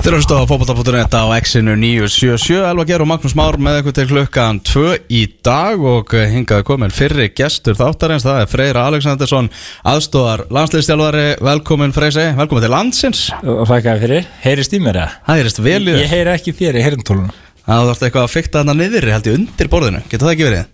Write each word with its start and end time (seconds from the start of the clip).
Þeir 0.00 0.14
eru 0.16 0.24
stóða 0.24 0.46
fókbalta.net 0.48 1.12
á 1.12 1.28
X-inu 1.36 1.74
977 1.76 2.62
Elva 2.64 2.84
Geir 2.88 3.02
og 3.04 3.08
Magnús 3.10 3.34
Már 3.36 3.58
með 3.60 3.74
eitthvað 3.76 3.96
til 3.98 4.04
klukkan 4.08 4.60
2 4.64 4.84
í 5.12 5.18
dag 5.44 5.82
og 5.84 6.14
hingaði 6.16 6.64
komin 6.64 6.94
fyrri 6.94 7.26
gestur 7.36 7.76
þáttarins 7.76 8.24
það 8.24 8.38
er 8.40 8.48
Freyra 8.48 8.86
Aleksandersson 8.88 9.50
aðstóðar 9.92 10.46
landsliðstjálfari 10.56 11.26
velkomin 11.44 11.92
Freysi, 11.92 12.30
velkomin 12.38 12.64
til 12.64 12.70
landsins. 12.72 13.20
Og 13.44 13.66
þakkaði 13.68 14.02
fyrir, 14.06 14.30
heyrist 14.46 14.72
í 14.72 14.80
mér 14.80 15.02
það? 15.02 15.18
Það 15.26 15.40
heyrist 15.42 15.60
vel 15.66 15.80
í 15.82 15.92
Ég 15.92 16.00
þér 16.00 16.14
heyri 16.14 16.32
ekki 16.32 16.54
þér 16.62 16.78
í 16.80 16.84
heyrintóluna 16.86 17.34
Það 17.66 17.90
þarf 17.90 18.04
eitthvað 18.08 18.24
að 18.24 18.32
fykta 18.38 18.62
þarna 18.62 18.76
niður 18.80 19.08
held 19.12 19.28
ég 19.28 19.36
undir 19.36 19.70
borðinu, 19.74 20.00
getur 20.08 20.30
það 20.30 20.32
ekki 20.38 20.48
verið? 20.48 20.70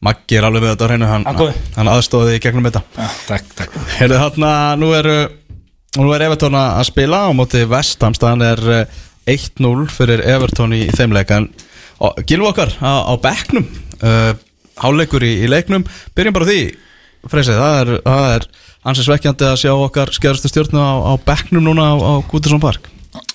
Maggi 0.00 0.38
er 0.40 0.46
alveg 0.48 0.64
með 0.64 0.72
þetta 0.72 0.88
á 0.88 0.88
hreinu, 0.88 1.10
hann, 1.10 1.26
Hann 1.76 1.90
aðstóði 1.92 2.38
í 2.38 2.40
gegnum 2.40 2.64
þetta. 2.64 2.80
Já, 2.96 3.08
takk, 3.28 3.50
takk. 3.58 3.74
Heyrðu 3.98 4.20
þarna, 4.22 4.52
nú 4.80 4.88
er 5.96 5.98
Nú 5.98 6.12
er 6.14 6.22
Evertón 6.22 6.54
að 6.54 6.84
spila 6.86 7.24
á 7.26 7.34
móti 7.34 7.64
Vestham 7.66 8.14
staðan 8.14 8.44
er 8.46 8.60
eh, 8.70 9.00
1-0 9.26 9.88
fyrir 9.90 10.22
Evertón 10.22 10.74
í 10.76 10.84
þeim 10.94 11.14
leikan 11.16 11.48
Gilvu 12.26 12.46
okkar 12.48 12.70
á, 12.80 13.10
á 13.10 13.14
bekknum 13.20 13.66
uh, 14.00 14.32
Háleikur 14.80 15.20
í, 15.26 15.34
í 15.44 15.48
leiknum. 15.50 15.82
Byrjum 16.16 16.36
bara 16.36 16.46
því 16.48 16.60
Freysi, 17.28 17.52
það 17.52 17.74
er, 17.82 17.90
það 18.06 18.28
er 18.30 18.46
ansið 18.88 19.08
svekkjandi 19.10 19.44
að 19.50 19.58
sjá 19.60 19.72
okkar 19.74 20.12
skjærastu 20.16 20.48
stjórnu 20.48 20.80
á, 20.80 20.92
á 21.10 21.12
bekknum 21.26 21.66
núna 21.66 21.90
á, 21.92 21.94
á 22.00 22.12
Gútersson 22.30 22.62
Park. 22.62 22.88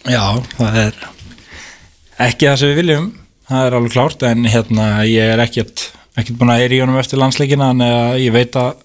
Já, 0.10 0.42
það 0.56 0.80
er 0.82 0.98
ekki 2.26 2.50
það 2.50 2.58
sem 2.64 2.72
við 2.72 2.82
viljum. 2.82 3.12
Það 3.46 3.68
er 3.68 3.78
alveg 3.78 3.94
klárt 3.94 4.26
en 4.26 4.50
hérna 4.50 4.88
ég 5.06 5.36
er 5.36 5.44
ekkert 5.44 5.90
ekkert 6.16 6.40
búin 6.40 6.56
að 6.56 6.66
er 6.66 6.74
í 6.74 6.82
honum 6.82 6.98
eftir 6.98 7.22
landsleikina 7.22 7.70
en 7.76 7.86
ég 8.24 8.34
veit 8.34 8.58
að 8.58 8.85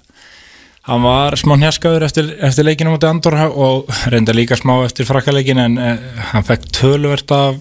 hann 0.89 1.03
var 1.05 1.37
smá 1.39 1.57
njaskaður 1.61 2.07
eftir, 2.07 2.31
eftir 2.41 2.67
leikinu 2.67 2.95
mútið 2.95 3.11
Andor 3.11 3.37
og 3.51 3.91
reynda 4.13 4.35
líka 4.37 4.57
smá 4.59 4.79
eftir 4.87 5.09
frakkaleikin 5.09 5.61
en 5.61 5.77
uh, 5.81 6.23
hann 6.33 6.47
fekk 6.47 6.71
tölvert 6.77 7.35
af 7.37 7.61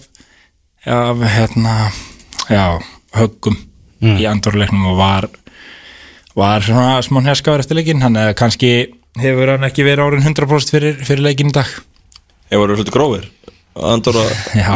af 0.86 1.20
hérna 1.36 1.90
já, 2.48 2.80
höggum 3.12 3.58
í 4.00 4.24
Andor-leiknum 4.24 4.94
og 4.94 4.96
var 4.96 5.28
var 6.36 6.64
svona 6.64 7.02
smá 7.04 7.20
njaskaður 7.24 7.66
eftir 7.66 7.76
leikin 7.76 8.00
hann 8.04 8.16
uh, 8.16 8.32
kannski 8.32 8.72
hefur 9.20 9.56
hann 9.56 9.66
ekki 9.68 9.84
verið 9.84 10.06
árin 10.06 10.24
100% 10.24 10.72
fyrir, 10.72 11.00
fyrir 11.02 11.24
leikin 11.24 11.50
í 11.50 11.54
dag. 11.56 11.68
Ég 12.50 12.60
voru 12.60 12.76
svolítið 12.78 12.94
grófir 12.94 13.26
Andorra 13.74 14.24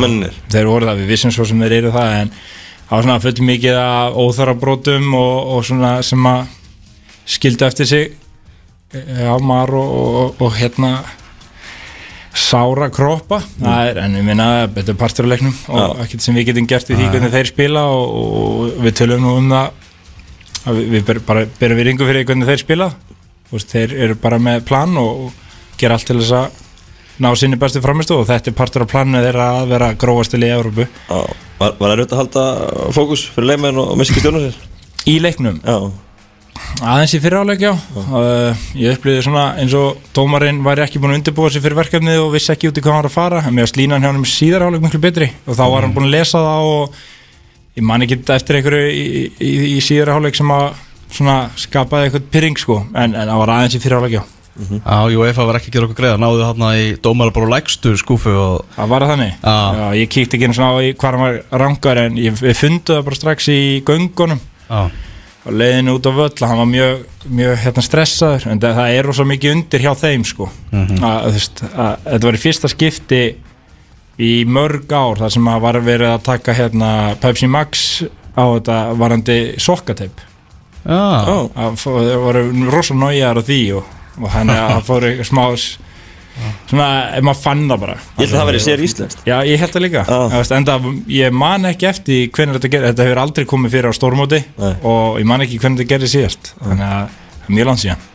mennir 0.02 0.34
þeir 0.52 0.68
voru 0.68 0.88
það, 0.88 1.00
við 1.02 1.14
vissum 1.14 1.32
svo 1.34 1.46
sem 1.48 1.62
þeir 1.64 1.78
eru 1.80 1.94
það 1.94 2.18
en 2.18 2.34
það 2.34 2.92
var 2.92 3.06
svona 3.06 3.22
fullt 3.24 3.40
mikið 3.48 3.78
af 3.80 4.18
óþarabrótum 4.20 5.08
og, 5.18 5.54
og 5.54 5.64
svona 5.66 5.94
sem 6.06 6.28
að 6.28 6.44
skildu 7.34 7.66
eftir 7.66 7.88
sig 7.88 8.12
já, 8.94 9.34
mar 9.42 9.74
og, 9.74 9.92
og, 10.00 10.42
og 10.42 10.56
hérna 10.58 10.96
sára 12.34 12.88
kroppa. 12.90 13.40
Það 13.60 13.90
er, 13.90 14.00
en 14.04 14.18
ég 14.18 14.26
minna, 14.26 14.48
þetta 14.74 14.94
er 14.94 14.98
partur 14.98 15.28
af 15.28 15.32
leiknum 15.34 15.54
og 15.70 16.02
ekkert 16.04 16.24
sem 16.24 16.34
við 16.34 16.50
getum 16.50 16.68
gert 16.70 16.90
í 16.90 16.98
því 16.98 17.10
hvernig 17.12 17.34
þeir 17.34 17.50
spila 17.50 17.84
og, 17.94 18.18
og 18.18 18.82
við 18.84 18.98
tölum 19.00 19.22
nú 19.22 19.36
um 19.38 19.54
það 19.54 19.80
að 20.64 20.80
við, 20.80 20.90
við 20.96 21.06
ber, 21.10 21.22
bara 21.28 21.46
berum 21.60 21.80
við 21.80 21.88
ringu 21.90 22.08
fyrir 22.08 22.26
hvernig 22.26 22.50
þeir 22.50 22.62
spila. 22.64 22.90
Veist, 23.52 23.70
þeir 23.70 23.94
eru 24.06 24.18
bara 24.18 24.40
með 24.42 24.64
plan 24.66 24.98
og, 24.98 25.26
og 25.28 25.78
gera 25.78 25.98
allt 25.98 26.08
til 26.10 26.18
þess 26.20 26.36
að 26.40 26.62
ná 27.22 27.30
sinni 27.38 27.58
bestu 27.60 27.82
framistu 27.82 28.16
og 28.18 28.26
þetta 28.26 28.50
er 28.50 28.56
partur 28.58 28.84
af 28.84 28.90
planinu 28.90 29.22
þeirra 29.22 29.50
að 29.60 29.68
vera 29.70 29.90
gróastil 29.98 30.42
í 30.42 30.50
Európu 30.50 30.86
Var, 31.60 31.76
það 31.78 31.92
raut 32.00 32.14
að 32.14 32.18
halda 32.18 32.46
fókus 32.96 33.22
fyrir 33.30 33.52
leikmenn 33.52 33.78
og 33.78 34.02
stjórna 34.08 34.40
sér? 34.48 34.56
í 35.06 35.18
leiknum? 35.22 35.60
Já, 35.62 35.92
aðeins 36.84 37.14
í 37.16 37.20
fyriráleik 37.22 37.62
já. 37.64 37.72
Uh, 37.96 38.64
ég 38.78 38.96
upplýði 38.98 39.24
svona 39.26 39.44
eins 39.60 39.74
og 39.78 40.00
dómarinn 40.16 40.62
væri 40.64 40.84
ekki 40.84 41.00
búin 41.02 41.14
að 41.14 41.20
undirbúa 41.20 41.50
sig 41.52 41.64
fyrir 41.64 41.78
verkefnið 41.78 42.22
og 42.22 42.32
vissi 42.34 42.52
ekki 42.54 42.70
út 42.70 42.78
í 42.78 42.84
hvað 42.84 42.94
hann 42.94 43.02
var 43.02 43.10
að 43.10 43.16
fara 43.16 43.42
en 43.44 43.56
mér 43.56 43.68
að 43.68 43.72
slína 43.74 43.98
hann 43.98 44.06
hjá 44.06 44.12
hann 44.12 44.28
síðarháleik 44.34 44.84
miklu 44.84 45.02
betri. 45.02 45.30
Og 45.46 45.58
þá 45.58 45.64
var 45.64 45.86
hann 45.86 45.94
búin 45.96 46.08
að 46.08 46.16
lesa 46.16 46.42
það 46.44 46.70
og 46.74 47.00
ég 47.78 47.88
man 47.90 48.06
ekki 48.06 48.20
eftir 48.36 48.60
einhverju 48.60 48.92
í, 48.92 49.04
í, 49.04 49.24
í, 49.40 49.52
í 49.74 49.80
síðarháleik 49.84 50.38
sem 50.38 50.54
að 50.54 50.68
svona 51.14 51.40
skapaði 51.58 52.08
eitthvað 52.08 52.30
pyrring 52.34 52.60
sko. 52.60 52.80
En, 52.94 53.14
en 53.14 53.28
það 53.30 53.42
var 53.42 53.54
aðeins 53.56 53.78
í 53.78 53.82
fyriráleik 53.84 54.18
já. 54.18 54.24
Já, 54.54 55.10
UEFA 55.10 55.46
var 55.48 55.58
ekki 55.58 55.72
að 55.72 55.74
gera 55.74 55.86
okkur 55.88 55.98
greiða. 55.98 56.18
Náðu 56.22 56.44
þarna 56.44 56.68
í 56.78 56.84
dómar 57.02 57.32
bara 57.34 57.50
lægstu 57.56 57.94
skúfu 57.98 58.34
og 58.38 58.76
Það 58.76 58.92
var 58.92 59.06
þannig? 59.10 59.32
Já. 59.40 59.56
Já, 59.80 59.86
ég 59.98 60.12
kíkti 60.14 60.38
ekki 60.38 60.46
einu 60.46 60.56
svona 60.58 60.78
á 60.78 60.78
í 60.78 60.92
hvað 60.94 61.16
hann 61.16 61.24
var 61.24 61.64
rangar 61.64 62.00
en 62.04 62.20
ég, 62.22 62.36
við 62.38 62.60
fundu 62.60 62.94
það 62.94 63.02
bara 63.08 63.18
strax 63.18 63.48
í 63.50 63.58
göngunum. 63.88 64.42
Já, 64.68 64.82
og 65.44 65.52
leiðinu 65.60 65.94
út 65.98 66.06
á 66.08 66.12
völl 66.16 66.30
að 66.40 66.48
hann 66.48 66.60
var 66.62 66.68
mjög, 66.70 67.00
mjög 67.38 67.56
hérna, 67.64 67.82
stressaður 67.84 68.46
en 68.52 68.60
það, 68.62 68.76
það 68.78 68.98
er 68.98 69.08
rosa 69.10 69.26
mikið 69.28 69.52
undir 69.58 69.82
hjá 69.84 69.90
þeim 70.00 70.24
sko. 70.28 70.46
að, 70.72 71.26
þú 71.26 71.32
veist, 71.38 71.64
að, 71.74 71.96
þetta 72.06 72.28
var 72.30 72.38
í 72.38 72.42
fyrsta 72.44 72.70
skipti 72.72 73.22
í 74.24 74.30
mörg 74.46 74.92
ár 74.94 75.18
þar 75.24 75.32
sem 75.34 75.48
að 75.50 75.64
var 75.66 75.80
verið 75.84 76.12
að 76.14 76.22
taka 76.30 76.54
hérna, 76.54 76.90
Pepsi 77.20 77.48
Max 77.50 77.82
á 78.34 78.44
þetta 78.56 78.78
varandi 78.98 79.38
sokkateip. 79.62 80.22
Það 81.58 81.76
fó- 81.80 81.98
það 82.04 82.22
voru 82.24 82.44
rosa 82.72 82.94
nájar 82.98 83.40
á 83.40 83.42
því 83.46 83.60
og, 83.78 83.92
og 84.20 84.30
að 84.38 84.52
það 84.54 84.82
fóru 84.88 85.12
smá 85.24 85.44
svona, 86.70 86.86
maður 87.24 87.40
fann 87.42 87.64
það 87.70 87.82
bara. 87.84 87.96
Ég 88.18 88.24
held 88.24 88.32
að 88.32 88.38
það 88.40 88.48
verið 88.50 88.64
sér 88.64 88.84
íslenskt. 88.88 89.22
Já, 89.28 89.36
ég 89.46 89.60
held 89.62 89.74
það 89.76 89.84
líka. 89.86 90.04
Veist, 90.34 90.54
enda, 90.56 90.78
Ég 91.14 91.36
man 91.44 91.68
ekki 91.70 91.88
eftir 91.90 92.24
hvernig 92.34 92.58
þetta 92.58 92.72
gerði 92.72 92.90
Þetta 92.92 93.06
hefur 93.08 93.22
aldrei 93.22 93.46
komið 93.54 93.76
fyrir 93.76 93.94
á 93.94 93.98
stórmóti 93.98 94.40
Nei. 94.58 94.72
og 94.82 95.20
ég 95.20 95.28
man 95.30 95.44
ekki 95.46 95.60
hvernig 95.62 95.82
þetta 95.82 95.92
gerði 95.94 96.10
síðast. 96.14 96.54
Þannig 96.60 96.88
að 96.88 96.98
það 97.04 97.48
er 97.48 97.56
mjög 97.58 97.70
langt 97.70 97.84
síðan 97.84 98.10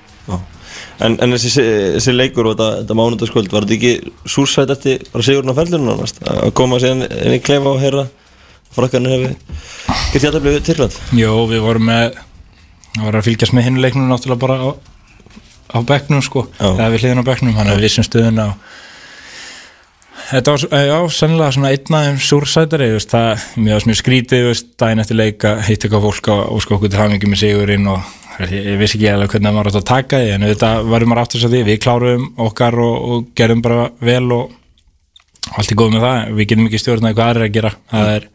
En, 0.99 1.15
en 1.23 1.31
þessi, 1.31 1.63
þessi 1.95 2.11
leikur 2.11 2.49
og 2.49 2.57
þetta, 2.57 2.81
þetta 2.81 2.95
mánundaskvöld 2.99 3.53
Var 3.55 3.65
þetta 3.65 3.75
ekki 3.77 4.13
súrsætt 4.27 4.73
eftir 4.73 5.05
bara 5.13 5.23
sigurinn 5.23 5.51
á 5.51 5.55
ferlinu 5.55 5.87
nánast 5.87 6.19
Að 6.27 6.51
koma 6.59 6.79
síðan 6.83 7.05
inn 7.07 7.35
í 7.37 7.39
klefa 7.43 7.71
og 7.71 7.79
heyra 7.79 8.03
Frakkarnir 8.75 9.13
hefði 9.15 9.29
Gert 10.11 10.25
ég 10.27 10.35
að 10.35 10.43
blið 10.43 10.59
Tyrkland 10.67 10.97
Jó, 11.15 11.31
við 11.47 11.63
vorum 11.63 11.87
með 11.87 12.19
Það 12.97 13.05
var 13.05 13.19
að 13.21 13.27
fylgjast 13.29 13.55
með 13.55 13.67
hinleiknum 13.69 14.11
náttúrulega 14.11 14.43
bara 14.43 14.73
á, 15.69 15.77
bekknum 15.85 16.21
sko. 16.25 16.47
Já. 16.59 16.69
eða 16.73 16.91
við 16.93 17.03
hliðin 17.05 17.23
á 17.23 17.29
bekknum, 17.29 17.57
hann 17.57 17.71
hefur 17.71 17.85
vissum 17.87 18.07
stöðun 18.07 18.43
á 18.43 18.49
Þetta 20.29 20.53
var, 20.53 20.63
já, 20.85 20.97
sennilega 21.15 21.53
svona 21.55 21.69
einn 21.73 21.95
af 21.95 22.03
þeim 22.05 22.17
súrsætari, 22.21 22.87
það, 23.09 23.45
var 23.65 23.85
mjög 23.87 23.97
skrítið, 23.97 24.49
daginn 24.77 25.01
eftir 25.01 25.17
leika, 25.17 25.53
hitt 25.65 25.85
eitthvað 25.85 26.03
fólk 26.05 26.27
á, 26.29 26.35
og 26.53 26.59
sko 26.61 26.75
okkur 26.75 26.91
til 26.91 26.99
hafingi 26.99 27.29
með 27.31 27.39
sigurinn 27.41 27.87
og 27.89 28.03
ég, 28.43 28.51
ég 28.53 28.77
vissi 28.77 28.99
ekki 28.99 29.07
alveg 29.09 29.33
hvernig 29.33 29.55
maður 29.55 29.71
átt 29.71 29.79
að 29.79 29.87
taka 29.89 30.19
því, 30.21 30.33
en 30.35 30.45
þetta 30.51 30.69
varum 30.85 31.09
maður 31.09 31.21
aftur 31.23 31.41
svo 31.41 31.49
því, 31.49 31.61
við 31.65 31.79
kláruðum 31.85 32.27
okkar 32.45 32.77
og, 32.83 33.07
og 33.09 33.31
gerum 33.39 33.63
bara 33.65 33.87
vel 34.05 34.27
og 34.35 34.53
allt 35.55 35.73
er 35.73 35.79
góð 35.79 35.95
með 35.95 36.05
það, 36.05 36.35
við 36.37 36.49
getum 36.51 36.69
ekki 36.69 36.81
stjórnað 36.83 37.15
hvað 37.17 37.31
aðrir 37.31 37.47
að 37.47 37.55
gera, 37.57 37.73
það 37.95 38.11
er, 38.13 38.29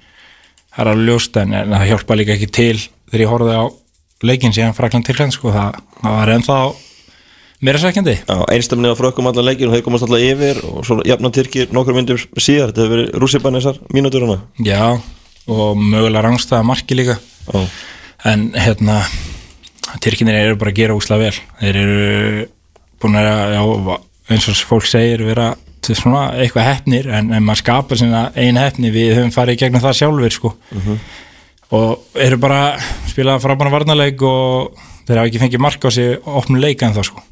það 0.75 0.83
er 0.85 0.93
alveg 0.95 1.13
ljóst, 1.13 1.39
en, 1.45 1.55
en 1.61 1.77
það 1.77 1.87
hjálpa 1.93 2.19
líka 2.19 2.35
ekki 2.35 2.51
til 2.59 2.81
þegar 2.81 3.25
ég 3.27 3.33
horfði 3.37 3.61
á 3.61 3.65
leikinn 4.25 4.57
síðan 4.57 4.75
Frakland 4.75 5.07
Tyrkland, 5.07 5.37
sko, 5.37 5.55
það, 5.55 5.79
það 6.01 6.19
var 6.19 6.35
ennþá 6.35 6.59
meira 7.65 7.81
sækjandi. 7.81 8.15
Já, 8.29 8.37
einstamni 8.53 8.93
á 8.93 8.97
frökkum 8.99 9.29
allan 9.31 9.49
leikin 9.49 9.71
og 9.71 9.77
þeir 9.77 9.85
komast 9.87 10.07
alltaf 10.07 10.25
yfir 10.25 10.61
og 10.69 10.85
svo 10.87 10.99
jafna 11.07 11.31
Tyrkir 11.35 11.73
nokkur 11.75 11.97
myndum 11.97 12.21
síðar. 12.21 12.73
Þetta 12.73 12.85
hefur 12.85 12.95
verið 12.95 13.21
rússipann 13.23 13.59
þessar 13.59 13.81
mínútur 13.95 14.27
hana. 14.27 14.39
Já, 14.65 14.83
og 15.49 15.81
mögulega 15.81 16.27
rangstæða 16.27 16.67
marki 16.69 16.99
líka. 16.99 17.19
Já, 17.49 17.65
en 18.33 18.51
hérna 18.57 19.01
Tyrkinir 20.05 20.41
eru 20.41 20.59
bara 20.61 20.75
að 20.75 20.81
gera 20.83 20.97
úsla 20.99 21.21
vel. 21.21 21.35
Þeir 21.61 21.81
eru 21.83 22.47
búin 23.03 23.21
að 23.21 23.29
já, 23.57 23.99
eins 24.35 24.49
og 24.49 24.65
fólk 24.69 24.89
segir 24.89 25.25
vera 25.25 25.53
svona 25.85 26.31
eitthvað 26.41 26.71
hefnir 26.71 27.11
en, 27.13 27.29
en 27.37 27.45
maður 27.45 27.61
skapar 27.61 28.01
sína 28.01 28.23
ein 28.41 28.57
hefni 28.57 28.89
við 28.95 29.19
höfum 29.19 29.35
farið 29.35 29.59
gegnum 29.61 29.83
það 29.85 29.99
sjálfur 29.99 30.33
sko. 30.33 30.53
og 31.77 32.21
eru 32.25 32.39
bara 32.41 32.79
spilað 33.11 33.43
frábæna 33.45 33.73
varnarleik 33.75 34.23
og 34.25 34.79
þeir 35.05 35.21
hafa 35.21 35.31
ekki 35.31 35.43
fengið 35.45 35.65
mark 35.65 35.87
á 35.87 35.91
sig 35.95 36.19
opnum 36.25 36.61
leika 36.63 36.89
en 36.89 36.97
það 36.97 37.09
sko. 37.11 37.25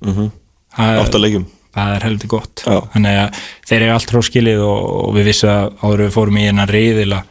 það, 0.76 1.02
átta 1.02 1.20
leikjum. 1.22 1.46
það 1.76 1.96
er 1.96 2.06
heldur 2.08 2.32
gott. 2.36 2.64
Já. 2.66 2.78
þannig 2.94 3.20
að 3.22 3.42
þeir 3.68 3.78
eru 3.80 3.92
allt 3.96 4.16
hróskilið 4.16 4.64
og, 4.66 4.82
og 5.02 5.14
við 5.16 5.30
vissum 5.30 5.52
að 5.52 5.70
áður 5.82 6.04
við 6.06 6.16
fórum 6.16 6.40
í 6.40 6.48
hennar 6.48 6.74
reyðil 6.76 7.12
að 7.16 7.30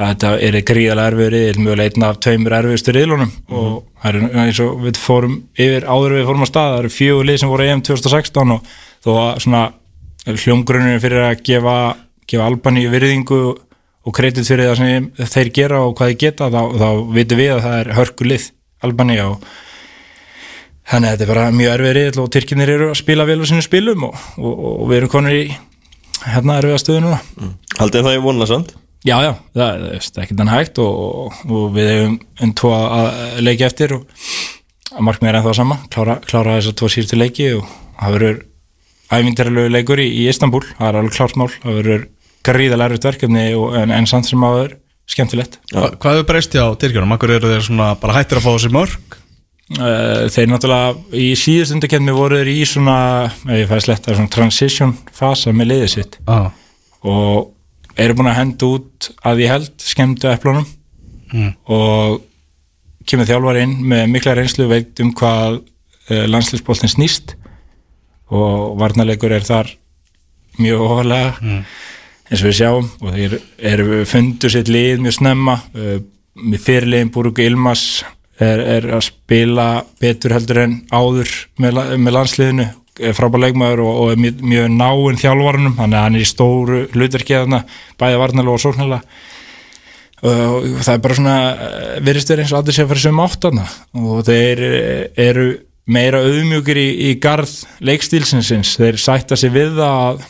þetta 0.00 0.30
er 0.46 0.58
gríðalega 0.64 1.10
erfið 1.10 1.30
riðil 1.34 1.60
mjögulega 1.60 1.92
einn 1.92 2.06
af 2.06 2.20
tveimur 2.24 2.54
erfiðustu 2.56 2.94
riðlunum. 2.96 3.32
Og 3.52 3.72
það 4.00 4.18
er 4.20 4.38
eins 4.44 4.60
og 4.64 4.84
við 4.84 5.00
fórum 5.00 5.34
yfir 5.60 5.86
áður 5.86 6.14
við 6.16 6.28
fórum 6.30 6.44
að 6.46 6.50
stað, 6.52 6.70
það 6.70 6.80
eru 6.82 6.92
fjögur 6.94 7.28
lið 7.28 7.40
sem 7.42 7.52
voru 7.52 7.66
EM 7.66 7.82
2016 7.84 8.54
og 8.54 8.70
þó 9.04 9.10
að 9.16 9.42
svona 9.44 9.64
hljómgrunnum 10.28 11.02
fyrir 11.02 11.26
að 11.26 11.42
gefa, 11.48 11.76
gefa 12.28 12.46
Albani 12.48 12.86
virðingu 12.92 13.40
og 14.00 14.16
kredit 14.16 14.48
fyrir 14.48 14.70
það 14.70 14.80
sem 14.80 15.10
þeir 15.34 15.52
gera 15.56 15.82
og 15.84 15.94
hvað 15.98 16.12
þeir 16.12 16.20
geta 16.24 16.48
þá, 16.52 16.60
þá 16.80 16.88
vitum 17.16 17.40
við 17.40 17.52
að 17.54 17.62
það 17.66 17.78
er 17.80 17.92
hörku 17.98 18.28
Albani 18.86 19.18
og 19.24 19.48
þannig 20.90 21.08
að 21.08 21.12
þetta 21.14 21.26
er 21.26 21.32
bara 21.32 21.48
mjög 21.54 21.74
erfið 21.76 21.96
riðil 21.96 22.22
og 22.22 22.30
Tyrkinir 22.34 22.74
eru 22.74 22.90
að 22.90 23.00
spila 23.00 23.26
vel 23.28 23.40
á 23.40 23.46
sínum 23.50 23.66
spilum 23.66 24.06
og, 24.08 24.22
og, 24.40 24.62
og 24.72 24.86
við 24.90 25.00
erum 25.00 25.12
konur 25.12 25.36
í 25.36 25.42
hérna 26.26 26.60
erfiða 26.60 26.80
stöðu 26.82 27.02
núna. 27.06 27.20
Haldið 27.78 28.06
það 28.08 28.16
í 28.16 28.22
vonlega 28.24 28.50
samt? 28.50 28.76
Já, 29.00 29.14
já, 29.24 29.30
það 29.56 29.62
það 29.64 29.92
er 29.96 30.24
ekkert 30.24 30.40
hann 30.42 30.52
hægt 30.52 30.78
og, 30.82 31.36
og 31.48 31.68
við 31.72 31.86
hefum 31.88 32.16
enn 32.44 32.50
tvo 32.60 32.72
að 32.76 33.38
leiki 33.46 33.64
eftir 33.64 33.94
og 33.96 34.02
að 34.90 35.06
markmið 35.06 35.30
er 35.30 35.38
ennþá 35.38 35.54
sama, 35.56 35.78
klára, 35.92 36.18
klára 36.26 36.56
þess 36.58 36.72
að 36.72 36.76
tvo 36.80 36.90
síðustu 36.92 37.16
leiki 37.20 37.46
og 37.56 37.70
það 38.00 38.16
verður 38.16 38.42
ævindarlegu 39.10 39.72
leikur 39.72 40.02
í, 40.02 40.08
í 40.20 40.26
Istanbul, 40.30 40.62
það 40.76 40.88
er 40.90 40.98
alveg 41.00 41.16
klárt 41.16 41.38
mál 41.40 41.48
það 41.54 41.78
verður 41.80 42.06
gríðalega 42.50 42.90
erfitt 42.90 43.08
verkefni 43.08 43.46
og, 43.56 43.74
en, 43.80 43.94
en 43.94 44.08
samt 44.10 44.28
sem 44.28 44.44
áður 44.44 44.76
skemmtilegt 45.10 45.58
Hva, 45.72 45.90
Hvað 46.00 46.16
hefur 46.20 46.28
breyst 46.30 46.54
hjá 46.56 46.64
Tyrkjunum? 46.80 47.12
Akkur 47.16 47.32
eru 47.36 47.50
þeir 47.52 47.64
svona 47.66 47.90
bara 48.00 48.16
hættir 48.18 48.38
að 48.40 48.46
fá 48.46 48.52
þessi 48.56 48.72
mörg? 48.74 49.16
Uh, 49.70 50.26
þeir 50.34 50.48
náttúrulega 50.50 50.96
í 51.14 51.28
síðustundakefni 51.38 52.14
voru 52.16 52.40
þeir 52.40 52.48
í 52.50 52.64
svona, 52.66 52.96
ef 53.46 53.52
ég 53.60 53.68
fæði 53.70 53.84
sletta 53.84 54.16
svona 54.16 54.32
transition 54.34 54.96
fasa 55.14 55.52
með 55.54 55.68
liðið 55.70 55.92
sitt 55.92 56.16
Ah. 56.26 56.48
og 57.06 57.52
eru 58.00 58.16
búin 58.18 58.30
að 58.32 58.38
henda 58.40 58.66
út 58.66 59.10
að 59.30 59.42
ég 59.44 59.52
held 59.54 59.70
skemmtu 59.78 60.30
eplunum 60.32 60.66
Mm. 61.30 61.52
og 61.70 62.22
kemur 63.06 63.28
þjálfar 63.28 63.60
inn 63.62 63.76
með 63.86 64.08
mikla 64.10 64.32
reynslu 64.34 64.66
veit 64.66 64.98
um 65.04 65.12
hvað 65.14 65.60
uh, 66.10 66.24
landslýsbóltin 66.26 66.90
snýst 66.90 67.36
og 68.34 68.74
varnarleikur 68.80 69.30
er 69.36 69.46
þar 69.46 69.70
mjög 70.58 70.82
ofalega 70.88 71.36
Mm. 71.40 71.62
Eins 72.30 72.42
og 72.44 72.50
við 72.50 72.56
sjáum 72.60 72.88
og 73.02 73.14
þeir 73.16 73.36
eru 73.72 74.00
fundu 74.08 74.50
sitt 74.52 74.70
lið 74.70 75.02
mjög 75.04 75.18
snemma. 75.18 75.58
Með 76.40 76.62
fyrirliðin 76.64 77.10
Búrug 77.12 77.40
Ilmas 77.42 78.04
er, 78.40 78.60
er 78.60 78.86
að 78.96 79.06
spila 79.08 79.70
betur 80.00 80.36
heldur 80.36 80.62
en 80.64 80.76
áður 80.92 81.32
með, 81.60 81.80
með 81.98 82.16
landsliðinu. 82.16 82.68
Er 83.00 83.16
frábær 83.16 83.44
leikmaður 83.46 83.82
og, 83.86 83.98
og 84.02 84.20
mjög, 84.20 84.44
mjög 84.44 84.70
náinn 84.74 85.18
þjálfarunum, 85.20 85.76
þannig 85.78 85.98
að 85.98 86.06
hann 86.06 86.18
er 86.18 86.22
í 86.22 86.28
stóru 86.28 86.80
hlutverki 86.92 87.36
þarna, 87.36 87.62
bæði 88.00 88.20
varnalega 88.20 88.56
og 88.56 88.62
sóknarlega. 88.64 89.20
Og 90.20 90.66
það 90.84 90.92
er 90.92 91.02
bara 91.06 91.16
svona 91.16 91.36
eh, 91.48 91.94
virðist 92.04 92.32
verið 92.32 92.44
eins 92.44 92.52
og 92.52 92.58
allir 92.58 92.76
sé 92.76 92.84
að 92.84 92.90
fara 92.90 93.02
sem 93.06 93.22
áttana 93.24 93.62
og 93.96 94.18
þeir 94.26 94.60
eh, 94.66 95.04
eru 95.24 95.46
meira 95.88 96.20
auðmjúkir 96.20 96.76
í, 96.76 96.88
í 97.08 97.14
garð 97.22 97.54
leikstílsinsins, 97.88 98.74
þeir 98.76 99.00
sætta 99.00 99.38
sig 99.40 99.54
við 99.54 99.80
að, 99.80 100.20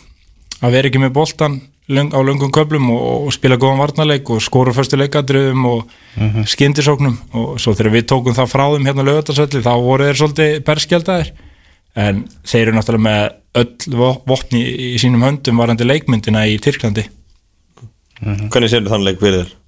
að 0.63 0.77
vera 0.77 0.93
ekki 0.93 1.03
með 1.03 1.17
boltan 1.19 1.59
löng, 1.91 2.13
á 2.15 2.21
löngum 2.23 2.53
köflum 2.55 2.89
og, 2.95 3.27
og 3.27 3.35
spila 3.35 3.59
góðan 3.61 3.83
varnarleik 3.83 4.31
og 4.31 4.43
skóra 4.45 4.75
fyrstu 4.77 4.99
leikadröðum 5.01 5.67
og 5.67 5.85
mm 6.17 6.31
-hmm. 6.31 6.49
skyndisóknum. 6.55 7.19
Og 7.33 7.61
svo 7.61 7.75
þegar 7.75 7.93
við 7.93 8.09
tókum 8.13 8.35
það 8.35 8.53
frá 8.55 8.65
þeim 8.73 8.87
hérna 8.87 9.07
lögatarsöldi 9.09 9.63
þá 9.63 9.75
voru 9.83 10.05
þeir 10.05 10.21
svolítið 10.23 10.65
berskjaldæðir 10.65 11.33
en 11.97 12.25
þeir 12.45 12.69
eru 12.69 12.77
náttúrulega 12.77 13.09
með 13.09 13.31
öll 13.55 13.97
vo- 13.99 14.23
vopni 14.27 14.61
í 14.95 14.99
sínum 14.99 15.23
höndum 15.23 15.59
varandi 15.59 15.85
leikmyndina 15.85 16.47
í 16.47 16.59
Tyrklandi. 16.59 17.09
Hvernig 18.21 18.71
sér 18.71 18.87
þann 18.89 19.05
leik 19.05 19.19
fyrir 19.19 19.45
þér? 19.45 19.61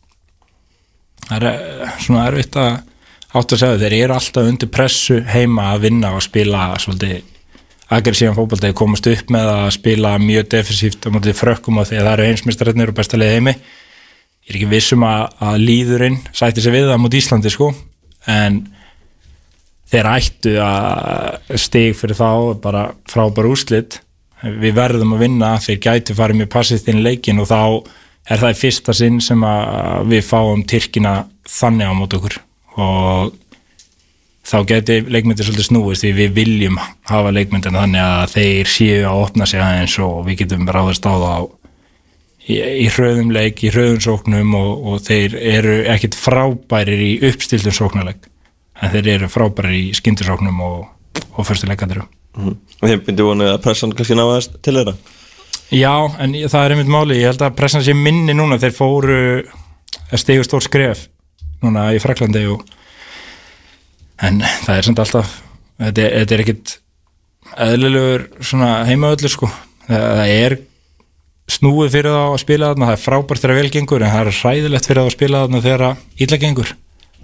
það 1.29 1.37
er 1.43 1.49
eh, 1.51 1.93
svona 2.03 2.25
erfitt 2.31 2.59
að 2.61 2.73
átt 3.33 3.55
að 3.55 3.63
segja 3.63 3.81
þeir 3.81 3.97
eru 3.99 4.17
alltaf 4.17 4.49
undir 4.49 4.73
pressu 4.73 5.21
heima 5.33 5.71
að 5.73 5.87
vinna 5.87 6.13
og 6.17 6.25
spila 6.25 6.73
svolítið 6.83 7.21
aggressívan 7.97 8.37
fótbolta 8.37 8.69
þeir 8.69 8.77
komast 8.79 9.09
upp 9.11 9.33
með 9.33 9.49
að 9.53 9.71
spila 9.77 10.12
mjög 10.23 10.50
defensíft 10.55 11.06
á 11.06 11.09
mótið 11.12 11.39
frökkum 11.39 11.81
og 11.81 11.89
þegar 11.91 12.06
það 12.06 12.15
eru 12.15 12.29
heimsmyndstarinn 12.29 12.85
og 12.87 12.94
besta 12.99 13.21
leið 13.21 13.35
heimi. 13.37 13.55
Ég 14.43 14.50
er 14.50 14.59
ekki 14.59 14.71
vissum 14.71 15.05
að, 15.06 15.25
að 15.47 15.59
líðurinn 15.62 16.21
sætti 16.35 16.65
sig 16.65 16.75
við 16.75 16.89
það 16.91 17.03
mót 17.03 17.19
Íslandi 17.19 17.53
sko. 17.53 17.69
En 18.31 18.62
þeir 19.93 20.09
ættu 20.12 20.55
að 20.65 21.59
stig 21.61 21.99
fyrir 21.99 22.19
þá 22.19 22.31
bara 22.62 22.87
frábær 23.11 23.50
úrslit. 23.50 24.00
Við 24.43 24.75
verðum 24.75 25.15
að 25.15 25.27
vinna 25.27 25.53
þeir 25.62 25.83
gætu 25.85 26.17
farið 26.19 26.41
mjög 26.41 26.53
passið 26.56 26.89
inn 26.91 27.03
í 27.03 27.06
leikin 27.06 27.43
og 27.43 27.50
þá 27.50 27.61
er 28.33 28.43
það 28.43 28.59
fyrsta 28.59 28.94
sinn 28.97 29.21
sem 29.23 29.44
að 29.47 30.11
við 30.11 30.27
fáum 30.27 30.65
Tyrkina 30.67 31.15
þannig 31.50 31.91
á 31.91 31.94
mót 31.94 32.17
okkur. 32.19 32.39
Og 32.83 33.39
þá 34.43 34.56
geti 34.69 34.99
leikmyndir 35.06 35.47
svolítið 35.47 35.69
snúist 35.69 36.05
því 36.05 36.12
við 36.19 36.33
viljum 36.37 36.79
hafa 37.09 37.33
leikmyndir 37.35 37.75
þannig 37.75 38.03
að 38.03 38.33
þeir 38.35 38.71
séu 38.73 39.03
að 39.06 39.21
opna 39.23 39.47
sig 39.49 39.62
aðeins 39.62 39.99
og 40.03 40.25
við 40.27 40.43
getum 40.43 40.67
ráðast 40.67 41.06
á 41.06 41.15
það 41.15 41.47
í, 42.49 42.59
í 42.59 42.89
hröðum 42.91 43.31
leik, 43.35 43.62
í 43.62 43.71
hröðum 43.71 44.03
sóknum 44.03 44.56
og, 44.59 44.73
og 44.91 45.06
þeir 45.06 45.39
eru 45.39 45.79
ekkit 45.94 46.19
frábærir 46.19 47.06
í 47.06 47.12
uppstiltum 47.31 47.77
sóknarleik 47.77 48.29
en 48.83 48.93
þeir 48.93 49.12
eru 49.17 49.31
frábærir 49.31 49.79
í 49.79 49.85
skyndisóknum 49.97 50.61
og, 50.67 50.85
og 51.37 51.47
fyrstu 51.47 51.71
leikandirum. 51.71 52.09
Mm. 52.35 52.56
Og 52.81 52.89
þeim 52.89 53.03
myndi 53.06 53.27
vonið 53.27 53.53
að 53.53 53.62
pressan 53.62 53.93
kannski 53.94 54.17
náðast 54.19 54.56
til 54.65 54.75
þeirra. 54.79 54.97
Já, 55.73 55.93
en 56.21 56.35
það 56.50 56.65
er 56.65 56.75
einmitt 56.75 56.93
máli 56.93 57.21
ég 57.21 57.31
held 57.31 57.44
að 57.47 57.56
pressan 57.56 57.85
sé 57.85 57.94
minni 57.97 58.35
núna. 58.37 58.59
Þeir 58.61 58.75
fóru 58.77 59.19
að 60.12 60.21
stigu 60.21 60.44
stór 60.44 60.65
skref 60.65 61.06
núna 61.62 61.91
í 61.94 62.00
Fraklandi 62.03 62.43
og 62.50 62.65
en 64.23 64.41
það 64.65 64.77
er 64.79 64.87
samt 64.89 65.03
alltaf 65.03 65.33
þetta, 65.83 66.03
er- 66.07 66.15
þetta 66.23 66.35
er 66.37 66.43
ekkit 66.45 66.75
eðlilegur 67.67 68.23
svona 68.41 68.69
heimaöllu 68.89 69.29
sko. 69.33 69.49
Það, 69.89 70.23
er 70.33 70.55
snúið 71.53 71.91
fyrir 71.97 72.15
þá 72.15 72.23
að 72.31 72.39
spila 72.41 72.69
þarna 72.71 72.87
það 72.89 72.95
er 72.97 73.03
frábært 73.03 73.43
þegar 73.43 73.59
vel 73.59 73.73
gengur 73.75 74.05
en 74.07 74.13
það 74.15 74.31
er 74.31 74.39
hræðilegt 74.39 74.87
fyrir 74.89 75.03
þá 75.03 75.09
að 75.11 75.17
spila 75.17 75.43
þarna 75.43 75.61
þegar 75.67 75.85
illa 76.27 76.39
gengur. 76.47 76.71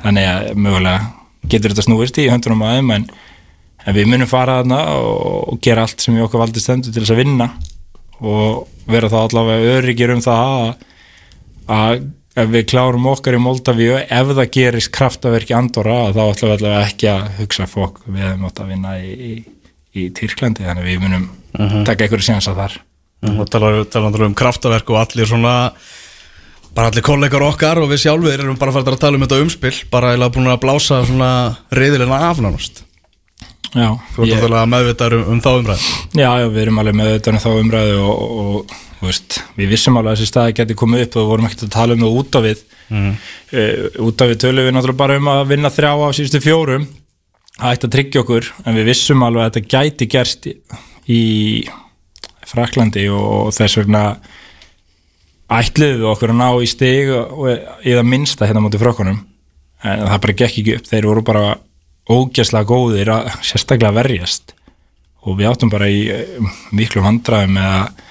Þannig 0.02 0.28
að 0.32 0.50
mögulega 0.66 1.48
getur 1.48 1.72
þetta 1.72 1.86
snúist 1.86 2.18
í 2.20 2.26
höndunum 2.28 2.64
aðeim 2.66 2.90
en, 2.96 3.06
en 3.86 3.96
við 3.96 4.10
munum 4.10 4.28
fara 4.30 4.58
þarna 4.60 4.80
og, 4.98 5.56
gera 5.64 5.86
allt 5.86 6.02
sem 6.04 6.18
í 6.18 6.22
okkar 6.26 6.42
valdi 6.44 6.60
stendur 6.62 6.92
til 6.92 7.02
þess 7.06 7.14
að 7.14 7.22
vinna 7.22 7.48
og 8.18 8.66
vera 8.90 9.08
þá 9.12 9.18
allavega 9.22 9.78
öryggir 9.78 10.12
um 10.12 10.20
það 10.24 10.52
að, 10.58 10.86
að 11.78 12.06
ef 12.38 12.50
við 12.52 12.66
klárum 12.70 13.06
okkar 13.10 13.36
í 13.36 13.42
Moldavíu 13.42 13.96
ef 14.00 14.32
það 14.32 14.50
gerist 14.54 14.92
kraftaverki 14.94 15.56
Andorra 15.56 16.08
þá 16.14 16.22
ætlum 16.26 16.54
við 16.54 16.66
ekki 16.78 17.10
að 17.12 17.28
hugsa 17.40 17.68
fólk 17.70 18.02
við 18.06 18.24
hefum 18.26 18.48
átt 18.48 18.62
að 18.62 18.72
vinna 18.72 18.96
í, 19.02 19.12
í, 19.12 19.32
í 19.98 20.08
Tyrklandi 20.14 20.66
þannig 20.66 20.88
við 20.88 21.00
munum 21.04 21.28
taka 21.86 22.04
einhverju 22.04 22.28
séns 22.28 22.50
að 22.50 22.62
þar 22.62 22.76
og 23.34 23.48
talar, 23.50 23.80
talar 23.90 24.26
um 24.28 24.36
kraftaverk 24.38 24.92
og 24.92 25.00
allir 25.00 25.28
svona 25.28 25.54
bara 26.74 26.92
allir 26.92 27.06
kollegar 27.06 27.42
okkar 27.48 27.80
og 27.82 27.90
við 27.90 28.04
sjálfur 28.04 28.36
erum 28.38 28.58
bara 28.60 28.74
fært 28.74 28.92
að 28.92 29.00
tala 29.02 29.18
um 29.18 29.24
þetta 29.26 29.40
umspil 29.42 29.74
bara 29.90 30.14
eða 30.14 30.30
búin 30.34 30.50
að 30.52 30.60
blása 30.62 31.00
svona 31.08 31.32
reyðilina 31.74 32.20
af 32.28 32.42
nánast 32.44 32.84
Já, 33.74 33.88
þú 34.14 34.24
ert 34.24 34.30
náttúrulega 34.32 34.68
meðvitaður 34.72 35.18
um, 35.18 35.24
um 35.34 35.40
þá 35.44 35.48
umræð 35.52 35.82
Já, 36.16 36.28
já, 36.40 36.46
við 36.48 36.60
erum 36.62 36.78
alveg 36.80 36.94
með 36.96 37.10
þetta 37.14 37.40
þá 37.44 37.50
umræðu 37.52 37.98
og, 38.00 38.22
og 38.42 38.76
þú 38.98 39.06
veist, 39.06 39.38
við 39.58 39.72
vissum 39.74 39.98
alveg 39.98 40.12
að 40.12 40.16
þessi 40.18 40.30
staði 40.32 40.54
geti 40.58 40.76
komið 40.78 41.04
upp 41.04 41.16
og 41.16 41.22
við 41.22 41.32
vorum 41.32 41.48
ekkert 41.48 41.66
að 41.66 41.74
tala 41.74 41.94
um 41.94 42.04
það 42.04 42.16
út 42.20 42.38
af 42.38 42.46
við. 42.46 42.62
Mm. 42.88 43.10
út 44.08 44.22
af 44.24 44.30
við 44.30 44.40
tölum 44.42 44.66
við 44.66 44.74
náttúrulega 44.74 45.02
bara 45.02 45.18
um 45.20 45.30
að 45.30 45.42
vinna 45.52 45.70
þrjá 45.72 45.90
af 45.92 46.16
síðustu 46.16 46.40
fjórum. 46.42 46.88
Að 47.58 47.74
ætti 47.74 47.88
að 47.88 47.94
tryggja 47.94 48.22
okkur 48.22 48.50
en 48.64 48.78
við 48.78 48.88
vissum 48.88 49.22
alveg 49.26 49.44
að 49.44 49.54
þetta 49.58 49.76
gæti 49.76 50.10
gerst 50.14 50.50
í, 51.10 51.22
Fraklandi 52.48 53.04
og 53.12 53.50
þess 53.52 53.76
vegna 53.76 54.02
ætluðu 55.52 55.98
við 55.98 56.10
okkur 56.14 56.32
að 56.32 56.38
ná 56.38 56.48
í 56.64 56.68
stig 56.70 57.10
og 57.12 57.42
það 57.84 58.06
minnsta 58.08 58.48
hérna 58.48 58.62
mútið 58.64 58.86
frökkunum. 58.86 59.18
En 59.84 60.06
það 60.08 60.22
bara 60.24 60.36
gekk 60.40 60.62
ekki 60.62 60.78
upp, 60.78 60.88
þeir 60.88 61.08
voru 61.10 61.24
bara 61.26 61.42
ógæslega 62.08 62.68
góðir 62.68 63.12
að 63.12 63.32
sérstaklega 63.44 63.96
verjast. 64.00 64.54
Og 65.26 65.38
við 65.38 65.50
áttum 65.50 65.72
bara 65.72 65.88
í 65.92 66.04
eh, 66.12 66.52
miklu 66.72 67.02
vandræðum 67.04 67.56
með 67.58 67.72
að 67.78 68.04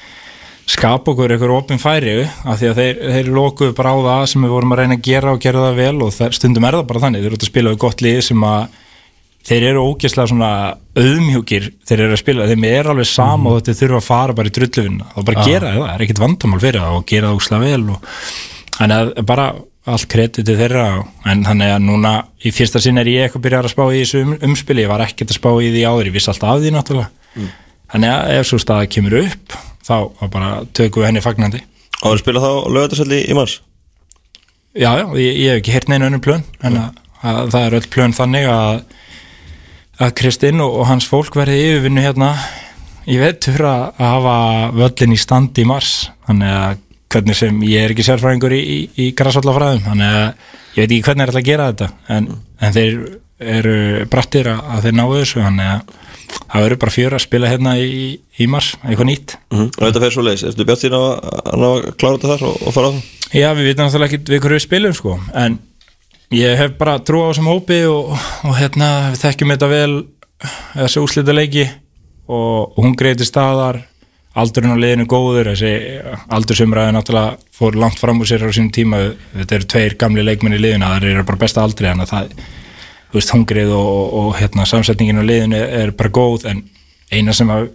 skapa 0.68 1.14
okkur 1.14 1.32
einhver 1.32 1.54
opin 1.56 1.80
færi 1.80 2.18
af 2.26 2.60
því 2.60 2.72
að 2.72 2.82
þeir, 2.82 2.98
þeir 3.14 3.30
lokuðu 3.38 3.76
bara 3.78 3.94
á 3.96 3.98
það 4.08 4.26
sem 4.34 4.44
við 4.44 4.52
vorum 4.52 4.74
að 4.76 4.82
reyna 4.82 4.98
að 4.98 5.06
gera 5.08 5.32
og 5.32 5.40
gera 5.46 5.64
það 5.64 5.80
vel 5.80 6.02
og 6.04 6.12
það, 6.12 6.36
stundum 6.36 6.68
er 6.68 6.78
það 6.78 6.90
bara 6.90 7.04
þannig, 7.06 7.24
þeir 7.24 7.30
eru 7.32 7.40
að 7.40 7.52
spila 7.52 7.72
við 7.72 7.80
gott 7.86 8.04
lið 8.04 8.20
sem 8.28 8.44
að 8.50 8.76
þeir 9.48 9.66
eru 9.70 9.86
ógeðslega 9.88 10.32
svona 10.34 10.52
auðmjúkir 10.98 11.70
þeir 11.88 12.04
eru 12.04 12.18
að 12.18 12.22
spila, 12.22 12.50
þeim 12.52 12.68
er 12.68 12.92
alveg 12.92 13.08
sama 13.08 13.54
og 13.54 13.62
þetta 13.62 13.80
þurfa 13.80 14.02
að 14.02 14.08
fara 14.10 14.36
bara 14.36 14.52
í 14.52 14.56
drulluvinna 14.58 15.08
og 15.14 15.28
bara 15.30 15.48
gera 15.48 15.72
það, 15.72 15.80
það 15.80 15.94
er 15.94 16.06
ekkit 16.06 16.24
vandamál 16.26 16.62
fyrir 16.66 16.84
það 16.84 16.98
og 16.98 17.08
gera 17.14 17.30
það 17.30 17.40
úslega 17.40 17.64
vel 17.64 17.96
og 17.96 18.12
þannig 18.78 18.98
að 18.98 19.26
bara 19.32 19.48
allt 19.88 20.08
kredit 20.12 20.46
til 20.48 20.58
þeirra 20.60 20.86
en 21.32 21.46
þannig 21.48 21.72
að 21.74 21.86
núna 21.86 22.12
í 22.44 22.52
fyrsta 22.56 22.82
sinn 22.84 23.00
er 23.00 23.10
ég 23.12 23.28
eitthvað 23.28 23.46
byrjar 23.46 23.70
að 23.70 23.74
spá 23.74 23.84
í 23.88 24.02
þessu 24.02 24.24
um, 24.26 24.36
umspili. 24.50 24.84
Ég 24.84 24.92
var 24.92 25.04
ekkert 25.06 25.32
að 25.32 25.40
spá 25.40 25.50
í 25.56 25.72
því 25.72 25.86
áður, 25.88 26.10
ég 26.10 26.18
viss 26.18 26.32
alltaf 26.32 26.54
af 26.54 26.62
því 26.64 26.74
náttúrulega. 26.76 27.48
Þannig 27.94 28.14
að 28.14 28.34
ef 28.36 28.50
svo 28.50 28.60
staða 28.60 28.92
kemur 28.92 29.18
upp 29.22 29.58
þá 29.88 29.98
bara 30.34 30.52
tökum 30.76 31.04
við 31.04 31.10
henni 31.10 31.24
fagnandi. 31.24 31.64
Á 32.04 32.08
að 32.12 32.22
spila 32.22 32.44
þá 32.44 32.52
lögatarsöldi 32.76 33.24
í 33.24 33.38
mars? 33.38 33.60
Já, 34.78 34.92
já, 35.00 35.06
ég, 35.18 35.40
ég 35.42 35.52
hef 35.54 35.62
ekki 35.62 35.74
heyrt 35.74 35.90
neina 35.90 36.10
önnum 36.10 36.22
plön 36.22 36.44
en 36.68 36.80
að, 36.84 36.98
að 37.24 37.40
það 37.56 37.64
er 37.64 37.78
öll 37.80 37.92
plön 37.96 38.18
þannig 38.18 38.50
að 38.52 38.82
að 39.98 40.14
Kristinn 40.20 40.62
og, 40.62 40.76
og 40.82 40.90
hans 40.92 41.08
fólk 41.10 41.34
verði 41.38 41.58
yfirvinnu 41.72 42.04
hérna 42.04 42.34
ég 43.08 43.24
veitur 43.24 43.64
að, 43.66 43.86
að 43.98 44.12
hafa 44.12 44.36
völlin 44.78 45.16
í 45.16 45.22
standi 45.22 45.64
í 45.64 45.70
mars. 45.70 45.94
Þannig 46.28 46.54
að 46.60 46.84
hvernig 47.14 47.38
sem 47.40 47.62
ég 47.68 47.86
er 47.86 47.94
ekki 47.94 48.06
sérfræðingur 48.08 48.56
í, 48.58 48.60
í, 48.62 48.80
í 49.04 49.08
græsvallafræðum 49.18 49.86
þannig 49.88 50.18
að 50.18 50.28
ég 50.78 50.82
veit 50.82 50.92
ekki 50.92 51.06
hvernig 51.08 51.24
er 51.24 51.32
alltaf 51.32 51.42
að 51.42 51.48
gera 51.48 51.70
þetta 51.72 51.90
en, 52.16 52.30
en 52.60 52.76
þeir 52.76 53.00
eru 53.58 53.78
brattir 54.12 54.50
að, 54.52 54.62
að 54.74 54.86
þeir 54.88 54.98
náu 54.98 55.08
þessu 55.14 55.44
þannig 55.44 55.72
að 55.72 55.96
það 56.28 56.66
verður 56.66 56.82
bara 56.82 56.94
fjör 56.94 57.16
að 57.16 57.24
spila 57.24 57.52
hérna 57.52 57.74
í, 57.80 58.02
í 58.18 58.48
mars, 58.52 58.74
eitthvað 58.84 59.10
nýtt 59.12 59.36
mm. 59.54 59.70
Og 59.70 59.84
þetta 59.86 60.04
fer 60.04 60.16
svo 60.16 60.26
leiðis, 60.26 60.46
ertu 60.50 60.68
bjátt 60.68 60.84
síðan 60.84 61.06
að, 61.06 61.40
að 61.54 61.88
klára 62.00 62.18
þetta 62.18 62.32
þar 62.34 62.46
og, 62.50 62.60
og 62.60 62.76
fara 62.76 62.90
á 62.90 62.92
það? 62.92 63.02
Já, 63.38 63.48
við 63.58 63.70
vitum 63.70 63.88
náttúrulega 63.88 64.10
ekki 64.18 64.34
við 64.34 64.44
hverju 64.44 64.58
við 64.58 64.66
spilum 64.66 64.98
sko 64.98 65.18
en 65.44 65.58
ég 66.36 66.60
hef 66.60 66.78
bara 66.80 66.98
trú 67.08 67.24
á 67.24 67.30
þessum 67.30 67.52
hópi 67.52 67.80
og, 67.88 68.14
og 68.48 68.58
hérna 68.58 68.90
við 69.14 69.22
þekkjum 69.24 69.54
þetta 69.56 69.72
vel 69.72 69.92
þessi 70.74 71.04
úslita 71.04 71.36
leiki 71.36 71.68
og, 72.28 72.74
og 72.76 72.82
hún 72.84 72.98
greiði 73.00 73.28
staðar 73.28 73.82
aldurinn 74.38 74.76
á 74.78 74.84
liðinu 74.84 75.08
góður 75.10 75.52
þessi 75.54 75.72
aldursumræði 76.34 76.94
náttúrulega 76.96 77.58
fór 77.58 77.78
langt 77.82 78.00
fram 78.02 78.22
úr 78.22 78.30
sér 78.30 78.46
á 78.46 78.54
sínum 78.54 78.70
tíma. 78.74 79.00
Þetta 79.34 79.58
eru 79.58 79.70
tveir 79.74 79.98
gamli 80.00 80.26
leikmenn 80.26 80.58
í 80.58 80.62
liðinu 80.62 80.92
það 80.92 81.10
eru 81.12 81.26
bara 81.28 81.42
besta 81.42 81.66
aldri 81.66 81.90
en 81.90 82.06
það 82.06 82.32
þú 83.08 83.20
veist, 83.20 83.34
hungrið 83.34 83.74
og, 83.74 83.88
og, 83.88 84.16
og 84.20 84.32
hérna, 84.42 84.68
samsetningin 84.68 85.22
á 85.24 85.26
liðinu 85.26 85.60
er 85.82 85.94
bara 85.98 86.14
góð 86.14 86.48
en 86.52 86.64
eina 87.12 87.36
sem 87.36 87.52
að 87.52 87.70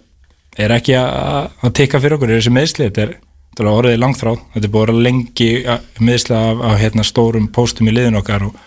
er 0.61 0.73
ekki 0.75 0.97
að, 0.99 1.53
að 1.65 1.73
tekka 1.79 2.01
fyrir 2.01 2.17
okkur 2.17 2.29
er 2.31 2.41
þessi 2.41 2.53
meðsli 2.53 2.89
þetta 2.89 3.05
er, 3.07 3.15
þetta 3.53 3.63
er 3.63 3.71
orðið 3.71 4.03
langþráð 4.03 4.43
þetta 4.53 4.69
er 4.69 4.73
búin 4.75 4.93
að 4.93 5.01
lengi 5.07 5.49
meðsli 6.03 6.37
af, 6.37 6.61
af 6.69 6.77
hérna, 6.83 7.07
stórum 7.07 7.49
póstum 7.53 7.89
í 7.89 7.95
liðinu 7.95 8.21
okkar 8.21 8.45
og 8.49 8.59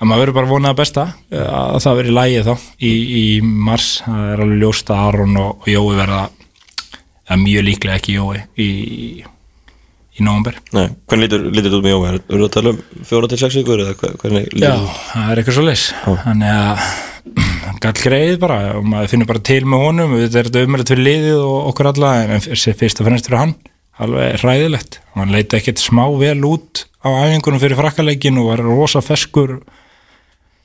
að 0.00 0.08
maður 0.08 0.24
verður 0.24 0.38
bara 0.38 0.50
vonað 0.50 0.72
að 0.72 0.80
besta 0.80 1.04
að 1.30 1.82
það 1.84 1.98
verður 2.00 2.12
í 2.14 2.16
lægi 2.18 2.46
þá 2.48 2.54
í, 2.78 2.94
í 2.94 3.26
mars, 3.44 3.90
það 4.06 4.32
er 4.32 4.44
alveg 4.46 4.64
ljósta 4.64 4.96
Aron 5.04 5.36
og, 5.40 5.52
og 5.60 5.70
Jói 5.70 5.98
verða 6.00 6.24
það 7.24 7.36
er 7.36 7.42
mjög 7.44 7.66
líklega 7.68 8.00
ekki 8.00 8.18
Jói 8.18 8.42
í, 8.60 8.68
í 10.14 10.26
nógumber 10.26 10.60
hvernig 10.72 11.24
lítur, 11.24 11.48
lítur 11.50 11.78
út 11.78 11.86
með 11.86 11.96
Jói? 11.96 12.04
Er 12.12 12.20
það 12.28 12.46
að 12.48 12.54
tala 12.58 12.74
um 12.74 13.08
fjóra 13.08 13.32
til 13.32 13.40
sex 13.40 13.58
vikur 13.60 13.82
Já, 14.60 14.76
það 15.10 15.32
er 15.32 15.42
eitthvað 15.42 15.58
svo 15.58 15.66
leys 15.66 15.88
þannig 16.04 16.54
að 16.54 16.86
gall 17.84 17.96
greið 17.98 18.38
bara. 18.42 18.58
Og 18.78 18.88
maður 18.88 19.12
finnur 19.12 19.28
bara 19.30 19.44
til 19.44 19.62
með 19.68 19.84
honum. 19.84 20.16
Þetta 20.22 20.40
er 20.40 20.48
þetta 20.48 20.64
umrætt 20.68 20.92
fyrir 20.92 21.06
liðið 21.08 21.44
og 21.44 21.70
okkur 21.70 21.90
alla 21.92 22.10
en 22.24 22.44
fyrst 22.44 23.00
og 23.00 23.08
fremst 23.08 23.30
fyrir 23.30 23.40
hann. 23.40 23.54
Alveg 24.04 24.40
hræðilegt, 24.42 24.98
hann 25.14 25.30
leiti 25.30 25.60
ekkert 25.60 25.78
smá 25.78 26.02
vel 26.18 26.40
út 26.48 26.82
á 27.06 27.08
æfingunum 27.14 27.62
fyrir 27.62 27.78
frakkaleikin 27.78 28.40
og 28.42 28.50
var 28.50 28.64
rosa 28.66 29.02
feskur. 29.04 29.60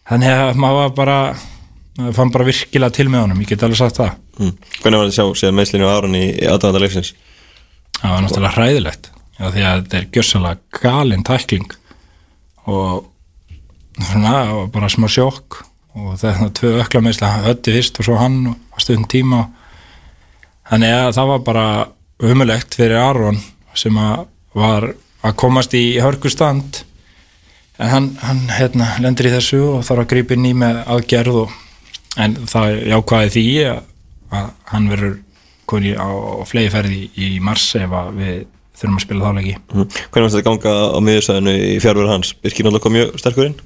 Þannig 0.09 0.33
að 0.47 0.61
maður 0.63 0.95
bara 0.97 1.19
maður 1.99 2.15
fann 2.17 2.33
bara 2.33 2.47
virkilega 2.47 2.95
til 2.95 3.05
með 3.11 3.27
honum. 3.27 3.43
Ég 3.43 3.51
get 3.53 3.67
alveg 3.67 3.81
sagt 3.83 4.01
það 4.01 4.15
Mm. 4.39 4.53
Hvernig 4.79 5.01
var 5.01 5.09
þetta 5.09 5.09
að 5.09 5.17
sjá 5.17 5.41
síðan 5.41 5.57
meðslinu 5.59 5.87
á 5.87 5.91
Aron 5.91 6.15
í, 6.15 6.25
aðdæðanda 6.47 6.83
leiksins? 6.85 7.13
það 7.99 8.13
var 8.13 8.23
náttúrulega 8.23 8.55
hræðilegt 8.55 9.09
já, 9.11 9.45
því 9.45 9.63
að 9.63 9.79
þetta 9.79 9.99
er 9.99 10.09
gjörsanlega 10.15 10.81
galinn 10.83 11.25
tækling 11.27 11.73
og 12.69 13.09
svona 13.99 14.35
og 14.55 14.71
bara 14.73 14.91
smá 14.91 15.07
sjokk 15.11 15.61
og 15.99 16.11
þetta 16.21 16.51
tvö 16.55 16.73
ökla 16.83 17.03
meðsla 17.03 17.31
hötti 17.47 17.75
fyrst 17.75 17.99
og 17.99 18.07
svo 18.07 18.19
hann 18.19 18.41
og 18.53 18.83
stundum 18.83 19.07
tíma 19.11 19.45
þannig 20.69 20.95
að 20.95 21.15
það 21.17 21.31
var 21.33 21.45
bara 21.47 21.65
umulegt 22.29 22.77
fyrir 22.77 23.01
Aron 23.01 23.39
sem 23.77 23.97
að 23.99 24.27
var 24.55 24.91
að 25.25 25.35
komast 25.39 25.75
í 25.75 25.99
hörkustand 25.99 26.83
en 27.79 27.91
hann, 27.91 28.09
hann 28.23 28.45
hérna, 28.51 28.93
lendir 29.03 29.29
í 29.29 29.33
þessu 29.33 29.59
og 29.73 29.83
þarf 29.87 30.05
að 30.05 30.11
grípa 30.13 30.35
inn 30.35 30.47
í 30.47 30.55
með 30.57 30.81
aðgerð 30.85 31.41
og, 31.43 31.53
en 32.19 32.35
það 32.49 32.79
jákvæði 32.91 33.33
því 33.35 33.45
að, 33.71 33.83
að 34.35 34.53
hann 34.71 34.87
verður 34.91 35.17
koni 35.69 35.93
á, 35.93 36.09
á 36.09 36.43
flegi 36.49 36.71
ferði 36.73 37.01
í 37.17 37.27
mars 37.43 37.67
ef 37.77 37.93
við 38.17 38.47
þurfum 38.79 38.97
að 38.99 39.05
spila 39.05 39.29
þáleiki 39.29 39.57
Mm. 39.69 39.85
Hvernig 40.09 40.23
var 40.23 40.31
þetta 40.33 40.39
að 40.39 40.47
ganga 40.47 40.73
á 40.95 40.99
miðursæðinu 41.05 41.53
í 41.59 41.75
fjárveru 41.83 42.09
hans? 42.09 42.33
Birkir 42.33 42.65
náttúrulega 42.65 42.83
kom 42.85 42.95
mjög 42.95 43.19
sterkur 43.21 43.49
inn? 43.49 43.59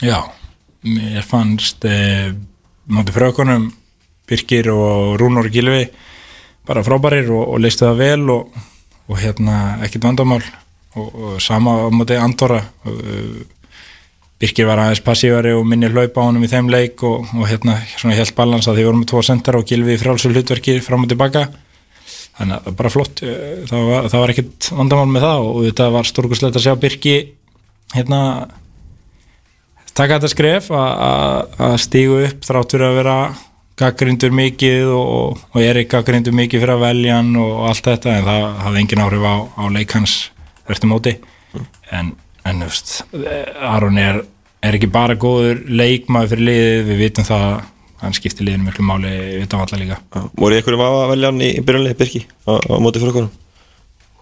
Já, 0.00 0.18
mér 0.86 1.26
fannst 1.26 1.84
eh, 1.84 2.32
móti 2.88 3.12
frökunum 3.12 3.70
Birkir 4.30 4.70
og 4.70 5.18
Rúnur 5.20 5.50
Gilvi 5.50 5.88
bara 6.66 6.84
frábærir 6.86 7.30
og, 7.34 7.48
og 7.54 7.62
leistu 7.64 7.86
það 7.88 7.98
vel 7.98 8.30
og, 8.30 8.60
og 9.10 9.18
hérna 9.18 9.56
ekkit 9.84 10.06
vandamál 10.06 10.42
og, 10.94 11.08
og 11.08 11.40
sama 11.42 11.74
á 11.82 11.86
móti 11.90 12.18
Andorra 12.18 12.62
og, 12.84 13.00
uh, 13.00 13.40
Birkir 14.40 14.64
var 14.70 14.80
aðeins 14.80 15.02
passívari 15.04 15.50
og 15.52 15.66
minni 15.68 15.90
hlaupa 15.92 16.22
á 16.24 16.28
honum 16.30 16.44
í 16.46 16.48
þeim 16.48 16.70
leik 16.72 17.02
og, 17.04 17.26
og 17.36 17.42
hérna 17.50 17.74
svona 17.92 18.16
helt 18.16 18.32
balans 18.38 18.68
að 18.70 18.78
því 18.78 18.86
vorum 18.88 19.02
með 19.02 19.10
tvo 19.12 19.20
sentar 19.26 19.58
og 19.58 19.66
Gilvi 19.68 19.96
í 19.96 20.00
frálsum 20.00 20.32
hlutverki 20.32 20.78
fram 20.84 21.04
og 21.04 21.10
tilbaka. 21.12 21.42
Þannig 22.38 22.56
að 22.70 22.76
bara 22.78 22.92
flott 22.94 23.20
eh, 23.26 23.60
það 23.68 23.84
var, 23.90 24.08
það 24.08 24.22
var 24.24 24.32
ekkit 24.32 24.70
vandamál 24.78 25.10
með 25.12 25.26
það 25.26 25.44
og 25.50 25.60
þetta 25.66 25.90
var 25.98 26.08
stórkuslegt 26.08 26.56
að 26.56 26.64
sjá 26.64 26.74
Birki 26.80 27.14
hérna 27.92 28.20
taka 29.92 30.16
þetta 30.16 30.32
skref 30.32 30.70
að- 30.72 31.76
stígu 31.82 32.22
upp 32.24 32.46
þrátt 32.46 32.72
fyrir 32.74 32.86
að 32.88 32.98
vera 33.00 33.16
gaggrindur 33.80 34.32
mikið 34.36 34.88
og, 34.92 35.38
og 35.52 35.60
er 35.64 35.80
ekki 35.82 35.94
gaggrindur 35.98 36.34
mikið 36.36 36.62
fyrir 36.64 36.74
að 36.78 36.82
velja 36.86 37.18
hann 37.20 37.30
og 37.40 37.66
allt 37.68 37.86
þetta 37.88 38.16
en 38.16 38.26
það 38.28 38.48
hafði 38.64 38.82
engin 38.84 39.04
áhrif 39.04 39.24
á, 39.24 39.34
á 39.56 39.64
leik 39.72 39.94
hans 39.96 40.16
verðtum 40.68 40.92
móti. 40.94 41.14
En, 41.90 42.12
en 42.48 42.62
þú 42.62 42.70
veist, 42.70 42.94
Aron 43.70 44.00
er, 44.00 44.22
er 44.64 44.78
ekki 44.78 44.90
bara 44.92 45.18
góður 45.20 45.62
leikmaður 45.68 46.32
fyrir 46.34 46.48
liðið, 46.48 46.80
við 46.88 47.04
vitum 47.04 47.28
það 47.28 47.46
að 47.50 47.60
hann 48.00 48.16
skiptir 48.16 48.48
liðinu 48.48 48.70
miklu 48.70 48.86
máli 48.88 49.10
við 49.12 49.38
vitum 49.42 49.62
alla 49.64 49.80
líka. 49.82 50.00
Voru 50.40 50.56
í 50.56 50.60
einhverjum 50.60 50.86
að 50.86 51.12
velja 51.12 51.30
hann 51.32 51.44
í, 51.44 51.52
byrjunlega 51.60 52.00
Birki 52.00 52.24
á, 52.48 52.52
á 52.56 52.76
móti 52.80 53.02
frökkunum? 53.02 53.30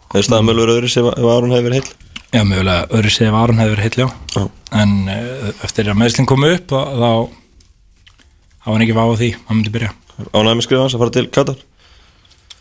Eða 0.09 0.25
staðan 0.25 0.49
mögulegur 0.49 0.79
öðru 0.79 0.91
sem 0.91 1.09
Aron 1.13 1.53
hefði 1.55 1.69
verið 1.69 1.81
heill? 1.83 2.09
Já, 2.29 2.43
mögulega 2.45 2.89
öðru 2.99 3.13
ef 3.29 3.37
Aron 3.39 3.63
hefur 3.63 3.75
verið 3.77 3.87
heitljá 3.87 4.07
Já. 4.35 4.43
en 4.83 4.97
uh, 5.09 5.53
eftir 5.65 5.89
að 5.89 6.01
meðslinn 6.03 6.29
komu 6.29 6.51
upp 6.53 6.75
þá 6.75 6.81
var 8.69 8.75
hann 8.75 8.85
ekki 8.85 8.97
vá 8.99 9.05
á 9.09 9.17
því, 9.17 9.31
hann 9.49 9.61
myndi 9.61 9.73
byrja 9.73 9.95
Ánægði 10.35 10.57
með 10.59 10.65
skrifa 10.67 10.83
hans 10.83 10.97
að 10.97 11.03
fara 11.05 11.15
til 11.15 11.29
Katar? 11.33 11.61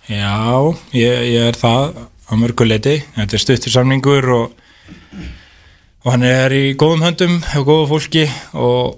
Já, 0.08 0.36
ég, 0.96 1.24
ég 1.34 1.50
er 1.50 1.58
það 1.58 1.98
á 2.00 2.34
mörguleiti, 2.40 2.94
þetta 3.16 3.36
er 3.36 3.44
stuttur 3.44 3.74
samningur 3.74 4.28
og, 4.36 4.54
og 6.06 6.14
hann 6.14 6.26
er 6.28 6.54
í 6.56 6.64
góðum 6.78 7.06
höndum 7.06 7.38
og 7.58 7.68
góðu 7.68 7.88
fólki 7.94 8.26
og 8.54 8.98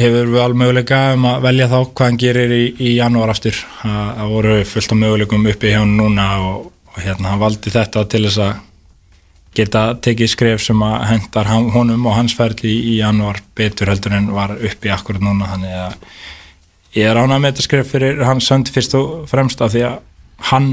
hefur 0.00 0.32
við 0.32 0.40
alveg 0.42 0.60
möguleika 0.62 0.98
um 1.14 1.28
að 1.28 1.44
velja 1.44 1.68
þá 1.68 1.76
hvað 1.84 2.08
hann 2.08 2.18
gerir 2.20 2.54
í, 2.56 2.64
í 2.80 2.94
janúar 2.96 3.34
aftur 3.34 3.56
það 3.82 4.32
voru 4.32 4.56
fullt 4.68 4.94
af 4.94 5.00
möguleikum 5.02 5.46
uppi 5.52 5.72
hjá 5.74 5.82
hann 5.82 5.94
núna 5.98 6.26
og, 6.46 6.66
og 6.90 6.98
hérna 7.04 7.34
hann 7.34 7.42
valdi 7.42 7.72
þetta 7.74 8.04
til 8.10 8.24
þess 8.26 8.42
að 8.46 8.66
geta 9.60 9.84
tekið 10.06 10.30
skref 10.30 10.62
sem 10.62 10.82
að 10.86 11.06
hendar 11.10 11.50
honum 11.50 12.06
og 12.06 12.16
hans 12.16 12.36
ferli 12.38 12.72
í 12.92 12.98
janúar 13.00 13.42
betur 13.58 13.90
heldur 13.90 14.14
en 14.16 14.30
var 14.34 14.54
uppi 14.56 14.92
akkurat 14.94 15.24
núna 15.24 15.50
þannig 15.52 15.78
að 15.84 15.96
ég 16.96 17.10
er 17.10 17.18
ánað 17.18 17.42
með 17.42 17.52
þetta 17.52 17.66
skref 17.66 17.94
fyrir 17.94 18.22
hans 18.26 18.50
sönd 18.50 18.70
fyrst 18.72 18.96
og 18.98 19.24
fremst 19.30 19.62
af 19.62 19.74
því 19.74 19.86
að 19.90 19.98
hann 20.50 20.70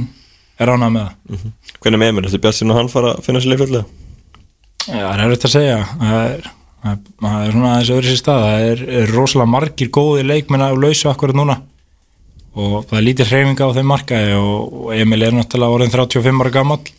er 0.61 0.73
ánað 0.73 0.93
með 0.97 1.07
það 1.07 1.47
Hvernig 1.77 2.01
með 2.01 2.09
Emil? 2.09 2.21
Þetta 2.25 2.37
er 2.37 2.43
bjart 2.45 2.57
sinna 2.57 2.75
hann 2.77 2.87
fara 2.89 3.09
að 3.13 3.25
finna 3.27 3.41
sér 3.43 3.51
leikfjöllega? 3.53 4.06
Já, 4.87 5.03
það 5.03 5.13
er 5.13 5.23
erfitt 5.25 5.45
að 5.47 5.51
segja. 5.51 5.79
Það 5.99 6.17
er, 6.25 6.45
það 6.83 7.39
er, 7.39 7.49
svona 7.51 7.71
aðeins 7.73 7.89
öðru 7.95 8.11
sér 8.11 8.19
stað. 8.21 8.45
Það 8.45 8.67
er, 8.67 8.83
er 8.99 9.11
rosalega 9.15 9.51
margir 9.51 9.89
góði 9.97 10.23
leikmenn 10.27 10.63
á 10.63 10.71
lausu 10.71 11.09
akkurat 11.11 11.37
núna. 11.37 11.57
Og 12.57 12.77
það 12.87 12.99
er 12.99 13.05
lítið 13.05 13.33
hreyfinga 13.33 13.67
á 13.67 13.75
þeim 13.75 13.91
markaði 13.91 14.37
og, 14.39 14.77
og 14.79 14.93
Emil 14.95 15.27
er 15.27 15.35
náttúrulega 15.35 15.77
orðin 15.77 15.93
35 15.93 16.45
ára 16.45 16.53
gamall. 16.55 16.93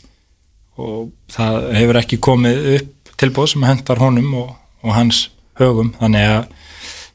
Og 0.79 1.09
það 1.33 1.57
hefur 1.79 2.01
ekki 2.03 2.21
komið 2.29 2.69
upp 2.77 3.17
tilbúð 3.19 3.51
sem 3.55 3.67
hendar 3.67 4.03
honum 4.05 4.37
og, 4.45 4.53
og 4.85 4.95
hans 4.95 5.25
högum. 5.59 5.95
Þannig 5.99 6.29
að 6.35 6.53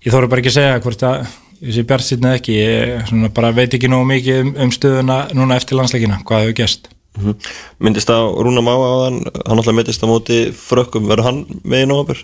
ég 0.08 0.16
þóru 0.16 0.32
bara 0.32 0.44
ekki 0.44 0.54
að 0.56 0.58
segja 0.58 0.82
hvort 0.84 1.08
að 1.08 1.38
sé 1.78 1.86
bjart 1.88 2.08
sýtnið 2.10 2.40
ekki. 2.40 2.58
Ég 2.58 3.06
svona 3.12 3.32
bara 3.38 3.54
veit 3.56 3.78
ekki 3.78 3.92
nógu 3.94 4.10
mikið 4.10 4.42
um, 4.42 4.52
um 4.66 4.74
stöðuna 4.74 5.22
núna 5.38 5.62
eftir 5.62 5.78
landsleikina, 5.80 6.20
hvað 6.26 6.48
hefur 6.48 6.60
gæst 6.64 6.90
Mm 7.20 7.36
Myndist 7.84 8.10
á 8.10 8.18
Rúna 8.26 8.64
Má 8.66 8.74
á 8.74 9.06
hann 9.06 9.20
hann 9.22 9.60
alltaf 9.60 9.76
myndist 9.76 10.02
á 10.02 10.10
móti 10.10 10.40
frökkum 10.50 11.06
verður 11.10 11.28
hann 11.30 11.46
með 11.62 11.86
í 11.86 11.90
nógabur 11.92 12.24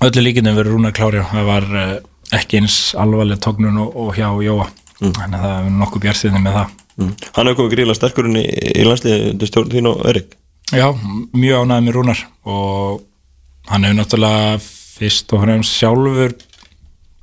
öllu 0.00 0.22
líkindum 0.22 0.56
verið 0.56 0.76
rúnar 0.76 0.94
klári 0.96 1.24
það 1.32 1.48
var 1.48 1.66
uh, 1.74 1.96
ekki 2.36 2.60
eins 2.60 2.76
alvarleg 2.98 3.40
tóknun 3.42 3.80
og, 3.82 3.96
og 3.96 4.12
hjá 4.16 4.28
Jóa. 4.44 4.68
Þannig 5.00 5.36
að 5.38 5.44
það 5.44 5.54
er 5.56 5.70
nokkuð 5.80 6.02
bjartiðni 6.04 6.42
með 6.44 6.56
það. 6.58 6.74
Mm. 7.00 7.12
Hann 7.36 7.48
hefur 7.48 7.58
komið 7.60 7.74
gríðlega 7.74 7.98
sterkur 7.98 8.28
inn 8.28 8.40
í, 8.40 8.44
í 8.44 8.84
landsliði 8.86 9.32
til 9.40 9.48
stjórn 9.48 9.72
þín 9.72 9.90
og 9.90 10.02
Erik. 10.10 10.34
Já, 10.70 10.86
mjög 11.34 11.64
ánægði 11.64 11.86
með 11.86 11.96
rúnar 11.96 12.22
og 12.44 13.00
hann 13.70 13.86
hefur 13.86 13.98
náttúrulega 13.98 14.58
fyrst 14.60 15.34
og 15.34 15.44
fremst 15.46 15.78
sjálfur 15.78 16.36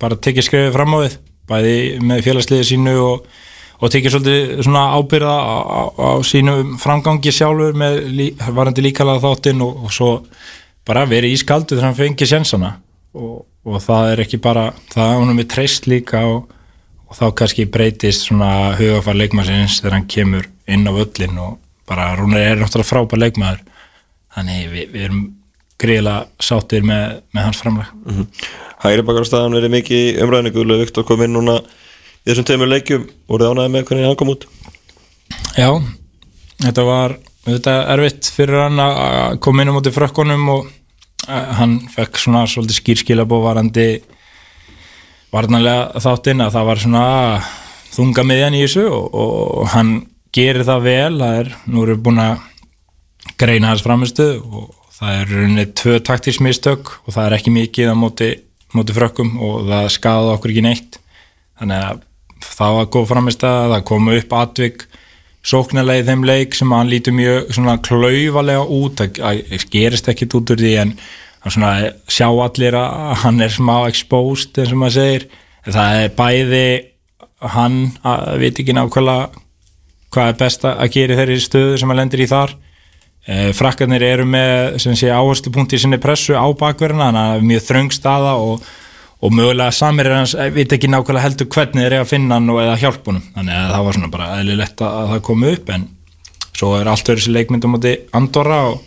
bara 0.02 0.18
tekið 0.28 0.48
skrifið 0.48 0.74
fram 0.76 0.98
á 0.98 1.00
við 1.06 1.20
bæði 1.48 1.76
með 2.04 2.24
félagsliði 2.26 2.68
sínu 2.72 2.96
og, 3.06 3.30
og 3.78 3.94
tekið 3.94 4.14
svolítið 4.16 4.64
svona 4.66 4.84
ábyrða 4.98 5.36
á, 5.38 5.58
á, 5.64 5.82
á 5.94 6.10
sínu 6.26 6.56
framgangi 6.82 7.34
sjálfur 7.34 7.78
með 7.78 8.00
lí, 8.10 8.28
varandi 8.50 8.86
líkalaða 8.86 9.26
þáttinn 9.28 9.62
og, 9.66 9.86
og 9.86 9.94
svo 9.94 10.12
bara 10.88 11.06
verið 11.10 11.36
ískaldu 11.38 11.76
þegar 11.76 11.90
hann 11.90 12.00
fengi 12.00 12.30
sjensana 12.30 12.74
og, 13.14 13.46
og 13.68 13.80
það 13.84 14.14
er 14.14 14.26
ekki 14.26 14.42
bara 14.42 14.72
það 14.94 15.14
er 15.14 15.22
honum 15.22 15.42
við 15.44 15.52
treyst 15.54 15.88
líka 15.92 16.26
og, 16.26 16.50
og 17.08 17.20
þá 17.20 17.26
kannski 17.42 17.70
breytist 17.70 18.28
svona 18.28 18.76
hugafar 18.80 19.18
leikmannsins 19.20 19.82
þegar 19.82 20.00
hann 20.00 20.12
kemur 20.12 20.50
inn 20.68 20.90
á 20.90 20.92
völlin 20.92 21.40
og 21.44 21.58
bara 21.88 22.16
Rúnar 22.20 22.44
er 22.44 22.60
náttúrulega 22.60 22.90
frábær 22.90 23.22
leikmaður. 23.22 23.64
Þannig 24.36 24.72
við, 24.74 24.88
við 24.94 25.06
erum 25.08 25.22
greiðlega 25.82 26.44
sáttir 26.44 26.86
með, 26.86 27.22
með 27.34 27.48
hans 27.48 27.62
framlag. 27.62 27.92
Mm 28.04 28.16
-hmm. 28.16 28.48
Hægri 28.84 29.06
bakar 29.08 29.26
á 29.26 29.30
staðan 29.30 29.58
er 29.58 29.70
mikið 29.70 30.22
umræðinu 30.24 30.54
Guðlega 30.54 30.84
Viktor 30.84 31.04
kom 31.04 31.24
inn 31.24 31.34
núna 31.34 31.62
í 32.28 32.34
þessum 32.34 32.48
tveimur 32.50 32.68
leikjum 32.68 33.06
voruð 33.32 33.54
ánæði 33.54 33.72
með 33.72 33.86
hvernig 33.88 34.08
hann 34.10 34.18
kom 34.20 34.34
út? 34.34 34.44
Já, 35.56 35.70
þetta 36.66 36.84
var 36.84 37.16
þetta 37.46 37.76
erfitt 37.94 38.28
fyrir 38.36 38.66
hann 38.66 38.82
að 38.84 39.38
koma 39.46 39.64
inn 39.64 39.72
á 39.72 39.78
móti 39.78 39.94
frökkunum 39.96 40.44
og 40.52 40.68
eh, 40.68 41.54
hann 41.62 41.78
fekk 41.94 42.20
svona 42.20 42.44
svolítið 42.52 42.82
skýrskilabó 42.82 43.40
varandi 43.46 43.88
varnarlega 45.32 46.04
þáttinn 46.04 46.44
að 46.44 46.58
það 46.58 46.68
var 46.72 46.84
svona 46.84 47.06
þunga 47.96 48.28
miðjan 48.28 48.58
í 48.60 48.66
þessu 48.66 48.86
og, 48.92 49.08
og 49.24 49.72
hann 49.72 49.94
gerir 50.36 50.68
það 50.68 50.84
vel 50.84 51.14
það 51.22 51.40
er, 51.46 51.54
nú 51.72 51.88
við 51.88 52.04
búin 52.04 52.22
að 52.26 52.44
greina 53.40 53.72
hans 53.72 53.86
framistu 53.86 54.28
og 54.42 54.74
það 54.98 55.22
er 55.22 55.32
rauninni 55.32 55.66
tvö 55.78 56.02
taktísk 56.04 56.44
mistök 56.44 56.92
og 57.06 57.16
það 57.16 57.24
er 57.24 57.38
ekki 57.38 57.56
mikið 57.56 57.94
á 57.94 57.96
móti, 57.96 58.30
móti 58.76 58.96
frökkum 58.98 59.38
og 59.40 59.68
það 59.70 59.90
skaða 59.96 60.36
okkur 60.36 60.54
ekki 60.54 60.66
neitt. 60.66 61.00
Þannig 61.58 61.84
að 61.88 62.07
það 62.44 62.80
var 62.80 62.90
góð 62.96 63.10
framist 63.12 63.46
að 63.48 63.74
það 63.74 63.86
komu 63.92 64.18
upp 64.18 64.36
atvik 64.38 64.88
sóknarlega 65.48 66.04
í 66.04 66.08
þeim 66.10 66.26
leik 66.28 66.58
sem 66.58 66.74
hann 66.76 66.92
lítur 66.92 67.16
mjög 67.16 67.54
svona 67.56 67.78
klauvalega 67.86 68.66
út 68.66 69.00
það 69.00 69.70
gerist 69.72 70.10
ekkit 70.12 70.36
út 70.40 70.54
úr 70.54 70.62
því 70.62 70.74
en 70.82 70.94
svona 71.48 71.92
sjá 72.12 72.28
allir 72.28 72.76
að 72.76 73.18
hann 73.24 73.42
er 73.44 73.54
smá 73.54 73.76
exposed 73.88 74.58
eins 74.60 74.74
og 74.74 74.82
maður 74.82 74.98
segir. 74.98 75.28
Það 75.68 76.00
er 76.04 76.14
bæði 76.18 76.68
hann 77.54 77.78
að 78.08 78.42
veit 78.42 78.62
ekki 78.62 78.76
nákvæmlega 78.76 79.44
hvað 80.14 80.32
er 80.32 80.40
best 80.40 80.66
að 80.68 80.90
gera 80.96 81.20
þeirri 81.20 81.38
stöðu 81.44 81.78
sem 81.80 81.92
hann 81.92 82.02
lendir 82.02 82.24
í 82.24 82.30
þar. 82.30 82.56
Eh, 83.28 83.50
frakkarnir 83.56 84.06
eru 84.08 84.26
með 84.28 84.78
sem 84.82 84.96
sé 84.96 85.12
áherslu 85.12 85.52
punkti 85.54 85.76
í 85.76 85.82
sinni 85.84 86.00
pressu 86.00 86.38
á 86.40 86.48
bakverðina 86.48 87.10
þannig 87.10 87.22
að 87.22 87.32
það 87.32 87.40
er 87.40 87.48
mjög 87.50 87.66
þröng 87.66 87.96
staða 87.96 88.36
og, 88.40 88.70
og 89.22 89.34
mögulega 89.34 89.74
samir 89.74 90.12
hans 90.14 90.36
eh, 90.38 90.52
veit 90.54 90.74
ekki 90.74 90.90
nákvæmlega 90.92 91.26
heldur 91.26 91.50
hvernig 91.54 91.84
þeir 91.84 91.94
eru 91.94 92.04
að 92.04 92.12
finna 92.12 92.38
hann 92.38 92.52
og 92.54 92.62
eða 92.62 92.78
hjálpa 92.82 93.12
honum. 93.12 93.26
Þannig 93.36 93.58
að 93.58 93.72
það 93.74 93.88
var 93.88 93.98
svona 93.98 94.12
bara 94.14 94.28
eðlilegt 94.38 94.84
að 94.84 95.00
að 95.00 95.10
það 95.14 95.24
komi 95.30 95.56
upp 95.56 95.74
en 95.74 95.88
svo 96.58 96.76
er 96.78 96.92
allt 96.92 97.10
öðru 97.14 97.26
sér 97.26 97.36
leikmynd 97.38 97.66
á 97.66 97.70
móti 97.74 97.96
Andorra 98.18 98.62
og, 98.72 98.86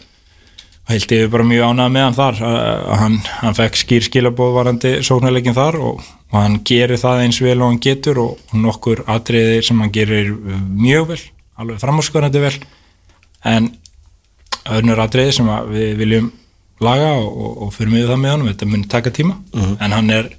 held 0.91 1.13
ég 1.15 1.29
bara 1.31 1.45
mjög 1.47 1.69
ánægð 1.71 1.93
með 1.95 2.03
hann 2.03 2.17
þar 2.17 2.39
að, 2.49 2.87
hann, 2.99 3.19
hann 3.45 3.55
fekk 3.55 3.77
skýr 3.79 4.07
skilabóð 4.09 4.57
varandi 4.57 4.91
sóknarleikin 5.07 5.55
þar 5.55 5.77
og, 5.79 6.01
og 6.33 6.35
hann 6.35 6.57
gerir 6.67 6.99
það 6.99 7.23
eins 7.27 7.39
vel 7.45 7.61
og 7.61 7.69
hann 7.69 7.83
getur 7.85 8.19
og, 8.25 8.41
nokkur 8.59 9.05
atriðir 9.07 9.63
sem 9.67 9.79
hann 9.79 9.93
gerir 9.95 10.33
mjög 10.35 11.13
vel 11.13 11.21
alveg 11.61 11.79
framhúskorandi 11.83 12.43
vel. 12.43 12.57
En 13.47 13.71
önnur 14.71 15.03
atriði 15.05 15.37
sem 15.39 15.51
við 15.71 15.95
viljum 16.01 16.31
laga 16.81 17.15
og, 17.21 17.65
og, 17.67 17.73
fyrir 17.77 17.93
mig 17.93 18.07
það 18.09 18.23
með 18.23 18.35
honum 18.35 18.53
þetta 18.53 18.71
mun 18.71 18.87
taka 18.91 19.13
tíma. 19.15 19.37
En 19.81 19.97
hann 19.97 20.15
er 20.15 20.31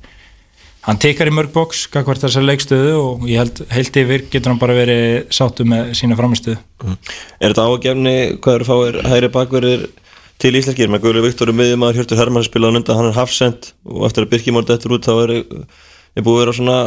hann 0.88 1.00
tekar 1.02 1.30
í 1.30 1.34
mörg 1.36 1.54
bóks 1.54 1.86
kakvart 1.94 2.24
þessar 2.24 2.46
leikstöðu 2.48 2.94
og 2.98 3.26
ég 3.30 3.42
held 3.42 3.62
heilt 3.70 3.98
yfir 4.02 4.26
getur 4.34 4.54
hann 4.54 4.62
bara 4.62 4.78
verið 4.78 5.28
sáttu 5.34 5.66
með 5.68 5.92
sína 6.00 6.18
framistöðu 6.18 6.58
Er 7.38 7.52
þetta 7.52 7.68
ágefni 7.70 8.16
hvað 8.42 8.58
eru 8.58 8.70
fáir 8.70 8.98
hægri 9.06 9.30
bakverðir 9.36 9.86
til 10.42 10.56
íslenskir? 10.58 10.90
Með 10.90 11.04
Guðlu 11.06 11.24
Viktor 11.28 11.54
miðjumæður 11.54 12.02
Hjörtur 12.02 12.22
Hermann 12.22 12.48
spilaði 12.48 12.82
undan, 12.82 12.98
hann 12.98 13.12
er 13.12 13.20
hafsend 13.20 13.72
og 13.86 14.08
eftir 14.10 14.26
að 14.26 14.34
Birkimór 14.34 14.66
dettur 14.66 14.98
út 14.98 15.06
þá 15.06 15.14
er, 15.28 15.36
er 16.18 16.26
búið 16.26 16.40
að 16.40 16.42
vera 16.42 16.58
svona 16.58 16.80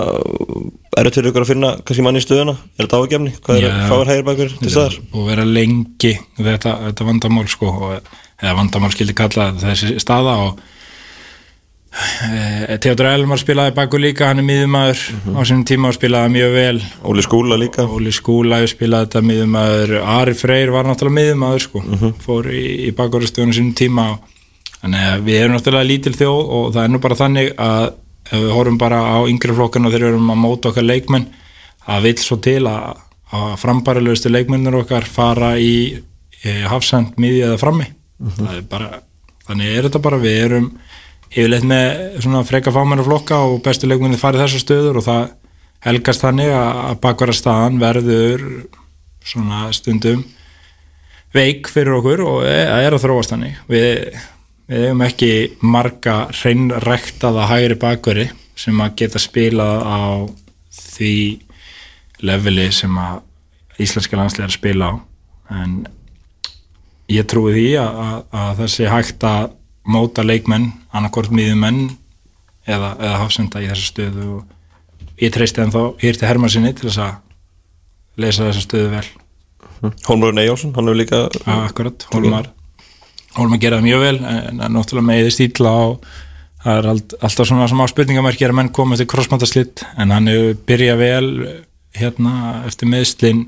erut 0.99 1.21
fyrir 1.21 1.31
ykkur 1.31 1.47
að 1.47 1.53
finna 1.53 1.73
kannski 1.79 2.07
mann 2.07 2.19
í 2.19 2.25
stöðuna. 2.25 2.57
Er 2.75 2.89
þetta 2.89 3.03
ágefni, 3.05 3.37
hvað 3.47 3.61
eru 3.61 3.71
Já. 3.71 3.79
fáir 3.93 4.11
hægri 4.11 4.27
bakverðir 4.27 4.59
til 4.59 4.75
staðar? 4.75 4.99
og 5.15 5.31
vera 5.31 5.47
lengi 5.47 6.17
þetta, 6.41 6.75
þetta 6.89 7.09
vandamál 7.13 7.47
sko 7.55 7.71
og, 7.71 8.15
eða 8.43 8.57
vandamál 8.59 8.93
skildi 8.95 9.17
kalla 9.17 9.51
þessi 9.61 9.97
staða 10.03 10.37
og 10.45 10.61
e, 12.27 12.77
Theodor 12.83 13.11
Elmar 13.13 13.41
spilaði 13.41 13.75
baku 13.77 14.01
líka 14.03 14.31
hann 14.31 14.43
er 14.43 14.49
miðumæður 14.49 15.03
á 15.39 15.41
sinni 15.47 15.67
tíma 15.69 15.91
og 15.91 15.99
spilaði 15.99 16.35
mjög 16.37 16.55
vel. 16.59 16.77
Óli 17.07 17.25
Skúla 17.27 17.59
líka. 17.61 17.87
Óli 17.87 18.13
Skúla 18.15 18.61
hefur 18.61 18.75
spilað 18.75 19.09
þetta 19.09 19.25
miðumæður 19.31 19.97
Ari 20.19 20.37
Freyr 20.39 20.75
var 20.75 20.89
náttúrulega 20.89 21.21
miðumæður 21.21 21.67
sko. 21.67 21.85
Fór 22.25 22.51
í, 22.53 22.65
í 22.89 22.95
bakvarastöðunum 22.97 23.59
sínum 23.59 23.77
tíma 23.79 24.09
og, 24.15 24.31
þannig 24.81 25.11
að 25.11 25.29
við 25.29 25.43
erum 25.43 25.59
náttúrulega 25.59 25.91
lítil 25.91 26.17
þjóð 26.19 26.41
og 26.59 26.73
það 26.75 26.83
er 26.85 26.91
nú 26.93 27.05
bara 27.05 27.21
þannig 27.21 27.55
að 27.57 27.93
ef 28.25 28.41
við 28.41 28.53
horfum 28.57 28.79
bara 28.81 29.01
á 29.05 29.19
yngri 29.29 29.57
flokkan 29.57 29.87
og 29.87 29.95
þeir 29.95 30.07
eru 30.09 30.21
að 30.21 30.41
móta 30.41 30.71
okkar 30.71 30.87
leikmenn 30.87 31.27
það 31.85 32.07
vil 32.07 32.17
svo 32.23 32.39
til 32.45 32.63
að, 32.69 33.03
að 33.35 33.51
frambærilegustu 33.61 34.33
leikmennir 34.33 34.79
okkar 34.81 35.07
fara 35.09 35.55
í 35.61 35.75
e, 35.93 36.55
hafsend 36.71 37.19
miði 37.21 37.45
eða 37.49 37.61
frammi 37.61 37.89
það 38.19 38.53
er 38.57 38.67
bara, 38.71 38.91
þannig 39.49 39.73
er 39.73 39.89
þetta 39.89 40.03
bara 40.05 40.21
við 40.23 40.39
erum 40.45 40.69
yfirleitt 41.35 41.67
með 41.67 42.21
svona 42.23 42.45
freka 42.47 42.73
fámennar 42.75 43.07
flokka 43.07 43.41
og 43.49 43.59
bestu 43.65 43.89
leikmennir 43.91 44.21
farið 44.21 44.45
þessar 44.45 44.63
stöður 44.63 45.01
og 45.01 45.07
það 45.09 45.25
helgast 45.85 46.25
þannig 46.25 46.53
að, 46.55 46.95
bakvara 47.03 47.35
staðan 47.37 47.81
verður 47.83 48.45
svona 49.25 49.67
stundum 49.75 50.23
veik 51.35 51.69
fyrir 51.73 51.99
okkur 51.99 52.23
og 52.25 52.47
e- 52.47 52.87
er 52.87 52.95
að 52.95 53.03
þróast 53.05 53.35
þannig. 53.35 53.59
Við, 53.69 54.21
við 54.71 54.87
hefum 54.87 55.05
ekki 55.09 55.33
marga 55.67 56.17
hreinræktaða 56.31 57.49
hægri 57.51 57.79
bakveri 57.81 58.29
sem 58.57 58.81
að 58.81 58.95
geta 59.03 59.23
spilað 59.23 59.83
á 59.83 60.03
því 60.79 61.17
leveli 62.25 62.69
sem 62.73 62.95
að 63.01 63.83
íslenska 63.83 64.17
landslega 64.17 64.53
að 64.53 64.57
spila 64.57 64.93
á. 64.93 64.95
En 65.59 65.83
ég 67.13 67.27
trúi 67.29 67.53
því 67.57 67.69
að, 67.83 68.01
að, 68.01 68.63
að 68.65 68.73
sé 68.73 68.89
hægt 68.91 69.27
að 69.29 69.53
móta 69.85 70.25
leikmenn, 70.25 70.71
annarkort 70.95 71.33
miðjumenn 71.35 71.83
eða, 72.65 72.95
eða 72.97 73.21
hafsenda 73.21 73.61
í 73.61 73.69
þessu 73.69 73.91
stöðu 73.91 74.29
og 74.39 75.21
ég 75.21 75.35
treysti 75.35 75.63
ennþá 75.65 75.85
hér 76.01 76.19
til 76.19 76.29
Hermansinni 76.29 76.73
til 76.73 76.89
þess 76.89 77.03
að 77.05 78.25
leysa 78.25 78.49
þessa 78.49 78.65
stöðu 78.65 78.91
vel. 78.95 79.07
Hólmar 80.07 80.33
Neyjálsson, 80.33 80.73
hann 80.73 80.89
hefur 80.89 81.01
líka 81.03 81.25
akkurat, 81.45 82.07
Hólmar 82.15 82.49
Hólmar 83.35 83.59
geraði 83.61 83.89
mjög 83.89 84.05
vel 84.05 84.19
en 84.23 84.63
en 84.63 84.77
náttúrulega 84.77 85.09
með 85.09 85.21
eða 85.25 85.35
stíla 85.35 85.73
og 85.89 86.05
það 86.65 86.77
er 86.79 86.89
allt, 86.93 87.15
alltaf 87.21 87.49
svona 87.51 87.67
smá 87.69 87.85
spurningamærki 87.91 88.47
að 88.47 88.55
menn 88.61 88.71
koma 88.73 88.95
eftir 88.97 89.11
krossmáttaslitt 89.11 89.83
en 89.99 90.15
hann 90.15 90.31
hefur 90.31 90.61
byrjað 90.69 91.03
vel 91.03 91.29
hérna 91.99 92.35
eftir 92.69 92.91
meðslin 92.91 93.43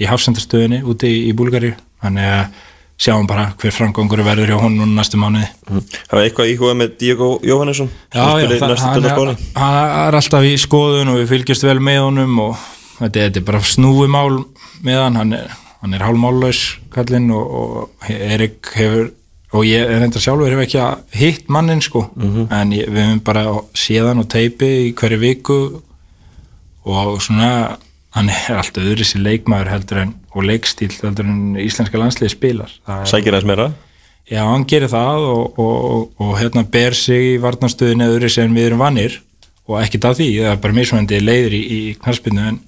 í 0.00 0.08
hafsendastöðinni 0.08 0.84
úti 0.86 1.10
í, 1.10 1.18
í 1.30 1.34
Búlgari 1.36 1.74
þannig 2.04 2.32
að 2.36 2.64
sjáum 2.96 3.26
bara 3.28 3.50
hver 3.60 3.74
framgangur 3.76 4.22
verður 4.24 4.54
hjá 4.54 4.56
honum 4.62 4.94
næstu 4.96 5.18
mánuði. 5.20 5.50
Það 5.68 6.14
var 6.16 6.22
eitthvað 6.22 6.52
íhugað 6.54 6.78
með 6.80 6.94
Diego 7.02 7.26
Jóhannesson 7.44 7.90
Já, 8.14 8.22
já, 8.40 8.46
hann, 8.56 9.04
er, 9.04 9.44
hann 9.58 9.76
er 10.06 10.16
alltaf 10.16 10.46
í 10.48 10.54
skoðun 10.62 11.12
og 11.12 11.18
við 11.20 11.28
fylgjast 11.34 11.66
vel 11.68 11.76
með 11.84 12.00
honum 12.06 12.40
og 12.46 12.56
þetta, 12.96 13.26
þetta 13.26 13.42
er 13.42 13.46
bara 13.50 13.60
snúi 13.68 14.08
mál 14.08 14.40
með 14.86 15.02
hann, 15.02 15.20
hann 15.20 15.36
er, 15.36 15.52
hann 15.82 15.96
er 15.98 16.06
hálfmállaus 16.06 16.62
kallinn 16.96 17.28
og, 17.36 17.54
og 17.60 18.10
Erik 18.16 18.72
hefur, 18.80 19.10
og 19.52 19.68
ég 19.68 19.92
er 19.92 20.06
enda 20.08 20.20
sjálfur 20.24 20.48
hefur 20.54 20.64
ekki 20.64 20.80
að 20.80 21.18
hitt 21.20 21.52
mannin 21.52 21.84
sko. 21.84 22.06
En 22.48 22.72
ég, 22.72 22.88
við 22.88 23.02
hefum 23.10 23.20
bara 23.28 23.44
séð 23.76 24.08
hann 24.14 24.24
og 24.24 24.30
teipi 24.32 24.72
í 24.86 24.94
hverju 24.96 25.20
viku 25.20 25.60
og 26.86 27.18
svona 27.24 27.76
hann 28.16 28.30
er 28.32 28.60
alltaf 28.60 28.84
öðru 28.84 29.04
sér 29.06 29.24
leikmaður 29.26 29.72
heldur 29.74 30.02
en 30.02 30.14
og 30.36 30.46
leikstíl 30.48 30.92
heldur 30.92 31.28
en 31.28 31.58
íslenska 31.60 32.00
landsliði 32.00 32.32
spilar. 32.32 32.72
Það 32.86 33.04
Sækir 33.12 33.36
aðeins 33.36 33.50
meira? 33.50 33.66
Já, 34.26 34.42
hann 34.42 34.66
gerir 34.66 34.90
það 34.90 35.24
og, 35.30 35.58
og, 35.62 35.74
og, 35.86 36.06
og 36.24 36.32
hérna 36.40 36.64
ber 36.66 36.96
sig 36.98 37.34
í 37.34 37.36
varnarstöðinu 37.42 38.08
öðru 38.10 38.30
sem 38.32 38.56
við 38.56 38.70
erum 38.70 38.82
vanir. 38.82 39.20
Og 39.66 39.78
ekkert 39.80 40.08
af 40.10 40.16
því, 40.18 40.26
það 40.40 40.52
er 40.52 40.62
bara 40.62 40.76
mismunandi 40.76 41.20
leiður 41.22 41.54
í, 41.56 41.60
í 41.62 41.78
knarspinnu 42.02 42.48
en 42.50 42.58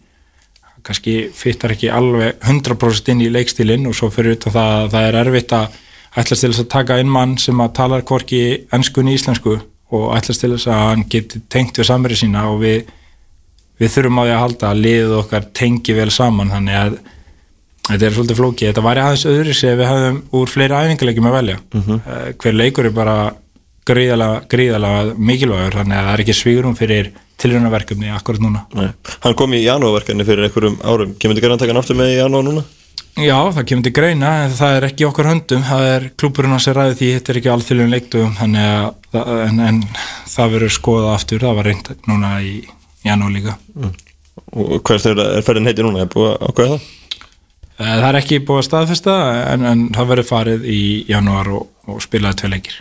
kannski 0.87 1.17
fyttar 1.35 1.75
ekki 1.75 1.91
alveg 1.93 2.39
100% 2.47 3.13
inn 3.13 3.25
í 3.27 3.33
leikstílinn 3.33 3.87
og 3.91 3.97
svo 3.99 4.09
fyrir 4.15 4.39
utan 4.39 4.55
það 4.55 4.77
að 4.77 4.93
það 4.95 5.09
er 5.09 5.19
erfitt 5.23 5.55
að 5.57 5.77
ætlast 6.19 6.45
til 6.45 6.53
þess 6.53 6.63
að 6.65 6.71
taka 6.73 6.99
inn 7.03 7.11
mann 7.13 7.35
sem 7.41 7.61
að 7.61 7.75
talar 7.79 8.05
hvorki 8.07 8.43
ennskunni 8.75 9.17
íslensku 9.19 9.59
og 9.59 10.07
ætlast 10.17 10.43
til 10.45 10.55
þess 10.55 10.71
að 10.71 10.85
hann 10.87 11.05
geti 11.11 11.43
tengt 11.53 11.79
við 11.79 11.91
samverið 11.91 12.23
sína 12.23 12.47
og 12.53 12.63
við, 12.63 12.89
við 13.79 13.95
þurfum 13.95 14.21
á 14.21 14.23
því 14.25 14.35
að 14.35 14.43
halda 14.45 14.73
að 14.73 14.83
liðið 14.87 15.14
okkar 15.23 15.49
tengi 15.61 15.97
vel 15.97 16.11
saman 16.14 16.53
þannig 16.55 16.83
að 16.83 16.99
Þetta 17.88 18.05
er 18.05 18.12
svolítið 18.12 18.37
flókið, 18.37 18.69
þetta 18.69 18.83
væri 18.85 19.01
aðeins 19.01 19.23
öðru 19.31 19.53
sem 19.57 19.79
við 19.79 19.87
höfum 19.88 20.17
úr 20.37 20.51
fleiri 20.53 20.77
æfingarleikjum 20.77 21.29
að 21.31 21.37
velja. 21.38 21.55
Uh, 21.73 22.27
hver 22.37 22.59
leikur 22.59 22.88
er 22.91 22.93
bara 22.93 23.14
gríðalega, 23.88 24.43
gríðalega 24.53 25.14
mikilvægur 25.17 25.79
þannig 25.81 25.97
að 25.97 26.09
það 26.09 26.12
er 26.12 26.23
ekki 26.25 26.37
svígurum 26.37 26.77
fyrir 26.77 27.09
tilrjónaverkefni 27.41 28.12
akkurat 28.12 28.45
núna. 28.45 28.67
Nei. 28.77 28.91
Hann 29.25 29.38
kom 29.38 29.57
í 29.57 29.62
janúarverkefni 29.62 30.27
fyrir 30.29 30.49
einhverjum 30.49 30.79
árum. 30.85 31.17
Kemur 31.17 31.38
þið 31.38 31.47
gæna 31.47 31.57
að 31.57 31.64
taka 31.64 31.73
hann 31.73 31.83
aftur 31.83 31.99
með 31.99 32.12
í 32.12 32.19
janúar 32.19 32.47
núna? 32.51 32.64
Já, 33.19 33.38
það 33.57 33.64
kemur 33.71 33.87
til 33.87 33.97
greina 33.97 34.33
en 34.45 34.57
það 34.59 34.77
er 34.77 34.87
ekki 34.93 35.07
okkar 35.09 35.33
höndum. 35.33 35.64
Það 35.67 35.93
er 35.95 36.09
klúburinn 36.21 36.59
að 36.59 36.64
sér 36.67 36.79
ræði 36.79 36.99
því 36.99 37.12
þetta 37.17 37.33
er 37.33 37.41
ekki 37.41 37.55
alþjóðlegum 37.55 37.95
leiktum 37.95 38.43
en, 38.45 38.59
en 39.71 39.81
það 40.29 40.59
verður 40.59 40.77
skoðað 40.77 41.14
aftur. 41.14 41.47
Það 41.47 41.57
var 41.59 41.71
reynd 41.73 41.95
núna 42.11 42.35
í 42.45 42.59
janúar 43.09 43.35
líka 43.35 43.57
Og 44.55 44.79
hvers 44.87 45.05
er, 45.11 45.18
er 45.18 45.42
ferðin 45.44 45.66
heiti 45.68 45.85
núna? 45.85 46.05
Er 46.07 46.12
búið 46.12 46.29
að 46.31 46.47
ákveða 46.53 46.77
það? 46.77 46.87
Eh, 47.79 47.94
Það 47.99 48.07
er 48.09 48.18
ekki 48.21 48.38
búið 48.49 48.61
að 48.62 48.66
staðfesta 48.68 49.16
en, 49.55 49.64
en 49.73 49.83
það 49.97 50.09
verður 50.12 50.29
farið 50.31 50.64
í 50.73 50.79
janúar 51.11 51.51
og, 51.59 51.66
og 51.90 52.01
spilaði 52.05 52.40
tvei 52.42 52.51
leikir 52.57 52.79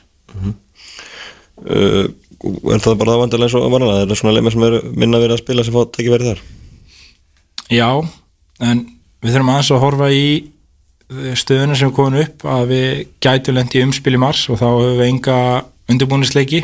Uh, 1.57 2.05
er 2.69 2.81
það 2.83 2.99
bara 2.99 3.13
það 3.15 3.21
vandilega 3.23 3.47
eins 3.47 3.55
og 3.57 3.71
vanlega? 3.73 4.01
Er 4.03 4.09
það 4.11 4.19
svona 4.19 4.33
leimar 4.35 4.53
sem 4.53 4.65
eru 4.67 4.79
minna 4.93 5.17
verið 5.23 5.33
að 5.33 5.39
spila 5.41 5.63
sem 5.65 5.73
fá 5.73 5.79
ekki 5.87 6.11
verið 6.13 6.27
þar? 6.29 6.41
Já, 7.73 7.87
en 8.67 8.83
við 9.25 9.33
þurfum 9.33 9.49
aðeins 9.55 9.71
að 9.73 9.81
horfa 9.81 10.09
í 10.13 10.27
stöðuna 11.41 11.77
sem 11.79 11.89
er 11.89 11.95
komin 11.97 12.21
upp 12.21 12.45
að 12.53 12.63
við 12.75 12.91
gætum 13.25 13.57
lendi 13.57 13.81
umspil 13.87 14.13
í 14.13 14.21
mars 14.21 14.43
og 14.53 14.59
þá 14.61 14.67
höfum 14.67 14.99
við 14.99 15.07
enga 15.07 15.39
undirbúnisleiki 15.89 16.61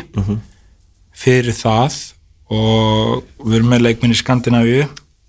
fyrir 1.24 1.58
það 1.58 1.98
og 2.52 3.24
við 3.44 3.58
erum 3.58 3.72
með 3.72 3.84
leikminn 3.86 4.14
í 4.14 4.18
Skandinavíu 4.18 4.86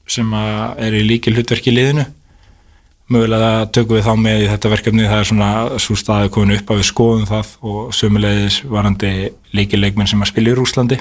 sem 0.10 0.34
er 0.36 0.96
í 0.96 1.04
líki 1.06 1.34
hlutverki 1.34 1.74
liðinu. 1.74 2.06
Mögulega 3.12 3.68
tökum 3.70 4.00
við 4.00 4.08
þá 4.08 4.14
með 4.18 4.40
í 4.42 4.46
þetta 4.50 4.70
verkefni 4.72 5.06
það 5.06 5.20
er 5.20 5.28
svona 5.30 5.50
svo 5.82 5.96
staði 6.00 6.32
komin 6.34 6.56
upp 6.56 6.72
að 6.74 6.80
við 6.80 6.88
skoðum 6.90 7.28
það 7.30 7.52
og 7.70 7.92
sömulegðis 7.94 8.58
varandi 8.66 9.12
líkileikmenn 9.54 10.10
sem 10.10 10.24
að 10.26 10.32
spila 10.32 10.50
í 10.50 10.56
Rúslandi 10.58 10.98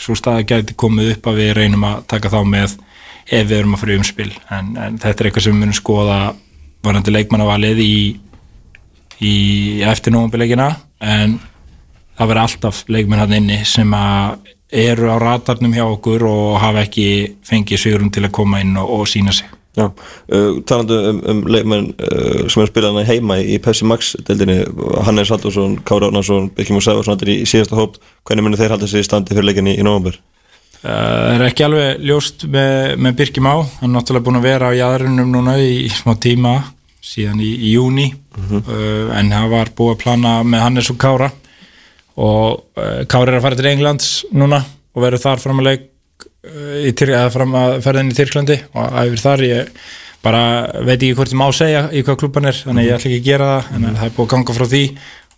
svo 0.00 0.16
staði 0.16 0.46
gæti 0.48 0.76
komið 0.80 1.10
upp 1.12 1.28
að 1.28 1.42
við 1.42 1.52
reynum 1.58 1.84
að 1.84 2.06
taka 2.08 2.32
þá 2.32 2.38
með 2.48 2.78
ef 3.26 3.50
við 3.50 3.56
erum 3.58 3.76
að 3.76 3.82
fyrir 3.84 4.00
umspil. 4.00 4.30
En, 4.48 4.72
en 4.80 4.96
þetta 5.02 5.12
er 5.12 5.28
eitthvað 5.28 5.44
sem 5.44 5.56
við 5.56 5.64
munum 5.66 5.76
skoða 5.76 6.18
varandi 6.86 7.12
leikmannavalið 7.12 7.84
í, 7.84 7.98
í 9.20 9.36
eftirnóumbileikina 9.92 10.70
en 11.04 11.38
það 12.16 12.30
verður 12.30 12.44
alltaf 12.46 12.84
leikmenn 12.88 13.20
hann 13.26 13.36
inni 13.42 13.60
sem 13.68 13.92
að 13.92 14.54
eru 14.72 15.10
á 15.12 15.16
ratarnum 15.22 15.74
hjá 15.74 15.84
okkur 15.86 16.24
og 16.26 16.56
hafa 16.60 16.82
ekki 16.86 17.36
fengið 17.46 17.78
sigurum 17.78 18.10
til 18.10 18.24
að 18.26 18.34
koma 18.34 18.60
inn 18.60 18.76
og, 18.76 18.90
og 18.90 19.06
sína 19.10 19.32
sig 19.32 19.46
Já, 19.76 19.90
uh, 20.32 20.62
talandu 20.64 20.96
um, 21.10 21.18
um 21.28 21.40
leikmenn 21.52 21.90
uh, 22.00 22.46
sem 22.48 22.62
er 22.62 22.70
spilað 22.70 23.02
heima 23.04 23.36
í 23.44 23.58
Pepsi 23.60 23.84
Max 23.84 24.14
deildinni, 24.24 24.62
Hannes 25.04 25.28
Haldursson, 25.28 25.74
Kári 25.84 26.08
Árnarsson, 26.08 26.48
Birkjum 26.56 26.78
og 26.80 26.86
Sæfarsson 26.86 27.20
í 27.28 27.42
síðasta 27.44 27.76
hóp, 27.76 27.98
hvernig 28.24 28.46
munir 28.46 28.56
þeir 28.56 28.72
halda 28.72 28.88
sig 28.88 29.04
í 29.04 29.06
standi 29.06 29.36
fyrir 29.36 29.50
leikinni 29.50 29.76
í 29.76 29.84
nógumber? 29.84 30.16
Það 30.80 30.94
uh, 30.94 31.34
er 31.34 31.44
ekki 31.50 31.66
alveg 31.66 32.06
ljóst 32.08 32.46
með, 32.48 32.96
með 33.04 33.18
Birkjum 33.20 33.50
á, 33.52 33.56
hann 33.82 33.90
er 33.90 33.94
náttúrulega 33.98 34.26
búin 34.30 34.40
að 34.40 34.48
vera 34.48 34.72
á 34.72 34.78
jæðarinnum 34.80 35.36
núna 35.36 35.58
í, 35.60 35.70
í 35.84 35.92
smá 35.92 36.14
tíma 36.24 36.56
síðan 37.04 37.44
í, 37.44 37.52
í 37.68 37.76
júni 37.76 38.08
uh 38.14 38.24
Mhm. 38.36 38.62
-huh. 38.66 39.12
en 39.16 39.30
það 39.32 39.46
var 39.48 39.70
búið 39.76 39.94
að 39.94 40.00
plana 40.02 40.32
með 40.44 40.60
Hannes 40.60 40.90
og 40.92 40.98
Kára 41.00 41.30
og 42.16 42.64
uh, 42.78 43.04
Kári 43.10 43.32
er 43.32 43.38
að 43.38 43.44
fara 43.44 43.58
til 43.58 43.68
Englands 43.70 44.10
núna 44.32 44.62
og 44.96 45.04
verður 45.04 45.24
þar 45.26 45.42
fram 45.42 45.60
að 45.60 45.70
leik 45.70 45.92
í 46.46 46.92
Tyrk, 46.96 47.12
eða 47.12 47.30
fram 47.34 47.54
að 47.58 47.76
ferðin 47.84 48.12
í 48.12 48.16
Tyrklandi. 48.16 48.56
Og 48.78 48.98
æfir 49.02 49.22
þar 49.22 49.44
ég 49.44 49.70
bara 50.24 50.42
veit 50.86 50.96
ekki 50.96 51.14
hvort 51.18 51.34
ég 51.34 51.38
má 51.38 51.46
segja 51.54 51.84
í 51.92 52.02
hvað 52.06 52.20
klubban 52.22 52.48
er 52.50 52.58
þannig 52.58 52.88
ég 52.88 52.96
ætla 52.96 53.10
ekki 53.10 53.20
að 53.20 53.28
gera 53.28 53.50
það 53.52 53.76
en 53.76 53.86
það 53.88 54.06
er 54.06 54.14
búið 54.16 54.26
að 54.26 54.32
ganga 54.32 54.56
frá 54.56 54.66
því 54.72 54.82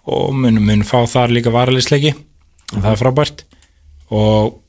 og 0.09 0.29
mun, 0.43 0.61
mun 0.65 0.85
fá 0.89 0.99
þar 1.11 1.35
líka 1.37 1.53
varalisleiki 1.53 2.15
og 2.15 2.79
það 2.79 2.91
er 2.93 3.01
frábært. 3.03 3.43
Og 4.09 4.61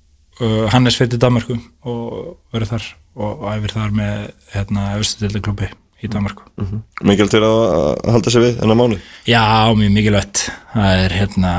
uh, 0.42 0.66
Hannes 0.74 0.98
fyrir 1.00 1.22
Danmarku 1.22 1.60
og 1.88 2.10
verður 2.54 2.74
þar 2.74 2.90
og 3.20 3.46
æfir 3.52 3.76
þar 3.76 3.96
með 3.96 4.26
hérna 4.56 4.90
Östudildaklubbi 5.00 5.70
í 6.04 6.12
Danmarku 6.12 6.44
Mm 6.60 6.66
-hmm. 6.66 6.82
Mikilvægt 7.08 7.32
fyrir 7.32 7.48
að 7.48 8.12
halda 8.12 8.30
sig 8.30 8.42
við 8.42 8.60
þennan 8.60 8.78
mánu? 8.78 8.98
Já, 9.26 9.74
mjög 9.76 9.92
mikilvægt. 9.92 10.52
Það 10.74 11.06
er 11.06 11.12
hérna 11.12 11.54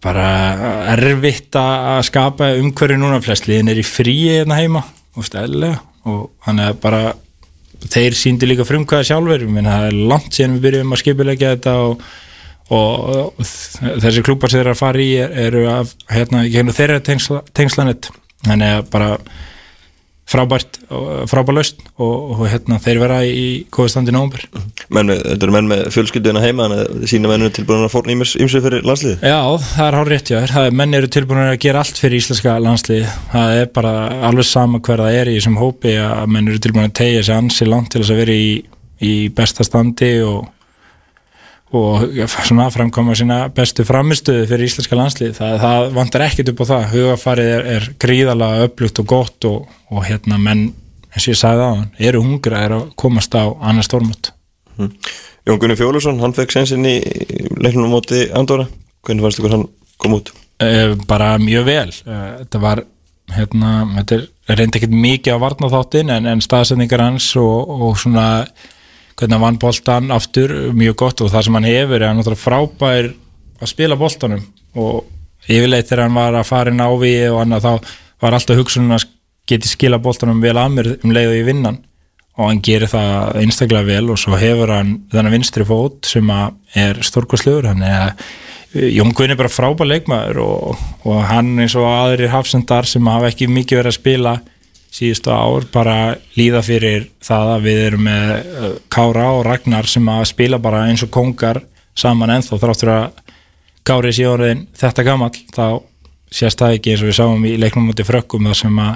bara 0.00 0.28
erfitt 0.94 1.56
að 1.56 2.02
skapa 2.02 2.54
umhverju 2.54 2.96
núna. 2.96 3.20
Flestliðin 3.20 3.68
er 3.68 3.78
í 3.78 3.82
fríi 3.82 4.38
hérna 4.38 4.54
heima 4.54 4.84
og 5.16 5.24
stæðilega 5.24 5.80
og 6.04 6.30
þannig 6.44 6.64
að 6.70 6.80
bara 6.80 7.14
þeir 7.88 8.16
síndi 8.16 8.48
líka 8.48 8.66
frumkvæða 8.68 9.08
sjálfur 9.10 9.46
það 9.48 9.86
er 9.88 9.98
langt 10.10 10.34
síðan 10.36 10.56
við 10.56 10.64
byrjum 10.66 10.92
að 10.92 11.02
skipilegja 11.02 11.52
þetta 11.54 11.74
og, 11.84 12.02
og, 12.68 12.90
og 13.40 14.02
þessi 14.04 14.24
klúpar 14.26 14.52
sem 14.52 14.60
þeir 14.60 14.72
að 14.74 14.80
fara 14.80 15.04
í 15.04 15.12
er, 15.20 15.36
eru 15.48 15.64
að 15.70 15.94
hérna, 16.12 16.44
þeirra 16.76 17.00
tengsla, 17.00 17.42
tengslanett 17.56 18.10
þannig 18.46 18.76
að 18.76 18.90
bara 18.92 19.10
frábært, 20.30 20.78
frábærlaust 21.30 21.80
og, 21.98 22.34
og 22.36 22.42
hérna, 22.50 22.78
þeir 22.82 23.00
vera 23.02 23.18
í 23.26 23.46
góðu 23.72 23.92
standi 23.94 24.14
nógumber 24.14 24.44
menn, 24.94 25.10
Þetta 25.10 25.46
eru 25.46 25.54
menn 25.56 25.70
með 25.70 25.82
fjölskylduna 25.94 26.42
heima 26.44 26.68
en 26.68 27.06
sína 27.10 27.30
mennur 27.32 27.52
tilbúin 27.54 27.86
að 27.86 27.94
fórna 27.94 28.14
ímsu 28.14 28.62
fyrir 28.62 28.86
landsliði 28.86 29.18
Já, 29.32 29.40
það 29.64 29.88
er 29.88 29.98
hár 29.98 30.12
rétt, 30.14 30.32
já 30.32 30.70
menn 30.80 30.98
eru 31.00 31.10
tilbúin 31.10 31.42
að 31.42 31.58
gera 31.64 31.82
allt 31.82 31.98
fyrir 31.98 32.20
íslenska 32.20 32.56
landsliði 32.62 33.10
það 33.32 33.56
er 33.64 33.72
bara 33.74 33.94
alveg 34.30 34.48
sama 34.48 34.82
hver 34.86 35.02
það 35.04 35.18
er 35.18 35.32
í 35.32 35.36
þessum 35.40 35.58
hópi 35.60 35.96
að 36.04 36.30
menn 36.36 36.52
eru 36.52 36.62
tilbúin 36.62 36.88
að 36.88 36.96
tegja 37.02 37.26
sér 37.26 37.40
ansi 37.40 37.68
langt 37.68 37.90
til 37.92 38.04
þess 38.04 38.14
að 38.14 38.22
vera 38.24 38.38
í, 38.38 38.50
í 39.02 39.14
besta 39.34 39.66
standi 39.66 40.14
og 40.26 40.48
og 41.76 42.04
svona 42.34 42.66
framkoma 42.74 43.14
sína 43.18 43.44
bestu 43.54 43.84
framistuði 43.86 44.48
fyrir 44.50 44.66
íslenska 44.66 44.98
landslið 44.98 45.36
það, 45.38 45.56
það 45.62 45.88
vantar 45.94 46.24
ekkit 46.26 46.52
upp 46.52 46.62
á 46.66 46.70
það. 46.72 46.86
Hugafarið 46.94 47.50
er, 47.54 47.66
er 47.76 47.88
gríðalega 48.02 48.66
öflugt 48.66 49.02
og 49.02 49.08
gott 49.12 49.48
og, 49.50 49.72
og 49.94 50.06
hérna 50.08 50.40
menn 50.42 50.68
eins 51.10 51.26
og 51.26 51.32
ég 51.32 51.40
sagði 51.40 51.66
á 51.66 51.70
hann, 51.70 51.88
eru 51.98 52.22
hungra 52.24 52.64
er 52.66 52.76
að 52.76 52.86
komast 52.98 53.34
á 53.34 53.46
annar 53.46 53.86
stórmut 53.86 54.32
mm. 54.78 54.92
Jón 55.48 55.58
Gunni 55.62 55.78
Fjólusson, 55.78 56.20
hann 56.22 56.36
fekk 56.36 56.52
sensin 56.54 56.86
í 56.86 56.98
leiknum 57.62 57.90
móti 57.90 58.26
Andóra 58.36 58.68
hvernig 59.06 59.24
fannst 59.24 59.40
ykkur 59.40 59.54
hann 59.56 59.68
kom 60.00 60.16
út? 60.18 60.32
Uh, 60.60 60.96
bara 61.08 61.36
mjög 61.40 61.64
vel. 61.68 61.92
Uh, 62.04 62.42
þetta 62.42 62.60
var 62.62 62.82
hérna, 63.30 63.70
þetta 64.00 64.18
er 64.18 64.60
reyndi 64.60 64.80
ekkit 64.80 64.96
mikið 64.96 65.38
á 65.38 65.42
varnaþáttin 65.44 66.12
en, 66.12 66.28
en 66.28 66.44
staðsendingar 66.44 67.04
hans 67.04 67.30
og, 67.40 67.70
og 67.70 67.98
svona 68.00 68.26
hvernig 69.20 69.36
hann 69.36 69.44
vann 69.44 69.60
boltan 69.60 70.10
aftur 70.16 70.54
mjög 70.76 70.96
gott 71.04 71.20
og 71.20 71.30
það 71.32 71.46
sem 71.46 71.58
hann 71.58 71.68
hefur 71.68 72.00
er 72.00 72.08
hann 72.08 72.40
frábær 72.40 73.12
að 73.60 73.70
spila 73.70 73.98
boltanum. 74.00 74.42
Og 74.80 75.04
yfirleitt 75.48 75.90
þegar 75.90 76.06
hann 76.06 76.18
var 76.18 76.40
að 76.40 76.48
fara 76.48 76.72
inn 76.72 76.82
á 76.82 76.90
við 77.00 77.28
og 77.30 77.42
annað 77.44 77.66
þá 77.66 77.94
var 78.24 78.36
alltaf 78.36 78.60
hugsunum 78.60 78.96
að 78.96 79.06
geti 79.50 79.70
skila 79.70 80.00
boltanum 80.02 80.42
vel 80.42 80.56
að 80.58 80.74
mér 80.76 80.90
um 80.98 81.14
leið 81.14 81.32
og 81.32 81.38
í 81.38 81.46
vinnan 81.46 81.80
og 82.40 82.46
hann 82.46 82.62
gerir 82.64 82.90
það 82.90 83.40
einstaklega 83.42 83.88
vel 83.88 84.12
og 84.12 84.20
svo 84.20 84.38
hefur 84.40 84.72
hann 84.72 84.94
þennan 85.12 85.34
vinstri 85.34 85.66
fót 85.68 86.08
sem 86.08 86.30
er 86.30 87.00
stórkvæsluður 87.04 87.72
hann 87.72 87.84
er 87.84 88.14
Jón 88.70 89.10
Guðin 89.16 89.34
er 89.34 89.40
bara 89.40 89.50
frábær 89.50 89.88
leikmaður 89.90 90.38
og, 90.44 90.82
og 91.02 91.22
hann 91.26 91.56
eins 91.58 91.74
og 91.74 91.88
aðrir 91.88 92.30
hafsendar 92.30 92.86
sem 92.86 93.08
hafa 93.10 93.32
ekki 93.32 93.50
mikið 93.50 93.80
verið 93.80 93.90
að 93.90 93.98
spila 93.98 94.34
síðustu 94.90 95.32
ár 95.32 95.66
bara 95.72 95.96
líða 96.38 96.62
fyrir 96.66 97.06
það 97.22 97.52
að 97.54 97.66
við 97.66 97.82
erum 97.86 98.06
með 98.08 98.32
Kára 98.90 99.28
og 99.36 99.44
Ragnar 99.46 99.88
sem 99.90 100.08
að 100.10 100.24
spila 100.32 100.58
bara 100.62 100.86
eins 100.90 101.04
og 101.06 101.12
kongar 101.14 101.62
saman 101.98 102.32
ennþá 102.34 102.58
þráttur 102.58 102.92
að 102.94 103.22
Kári 103.86 104.12
sé 104.12 104.26
orðin 104.28 104.66
þetta 104.76 105.06
gammal 105.06 105.30
þá 105.54 105.80
sést 106.30 106.60
það 106.60 106.76
ekki 106.76 106.92
eins 106.92 107.04
og 107.04 107.10
við 107.10 107.16
sáum 107.18 107.46
í 107.48 107.54
leiknum 107.58 107.88
mútið 107.90 108.10
frökkum 108.10 108.50
þar 108.50 108.58
sem 108.58 108.82
að 108.82 108.92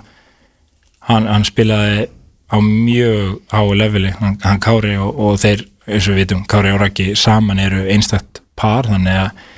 hann, 1.08 1.28
hann 1.30 1.46
spilaði 1.46 2.08
á 2.52 2.56
mjög 2.60 3.38
háu 3.50 3.74
leveli, 3.74 4.12
hann, 4.20 4.36
hann 4.44 4.60
Kári 4.62 4.96
og, 5.00 5.14
og 5.14 5.40
þeir, 5.42 5.64
eins 5.88 6.06
og 6.06 6.14
við 6.14 6.22
vitum, 6.24 6.44
Kári 6.50 6.74
og 6.74 6.82
Raggi 6.82 7.14
saman 7.18 7.62
eru 7.62 7.86
einstakt 7.90 8.42
par 8.58 8.90
þannig 8.90 9.24
að 9.24 9.50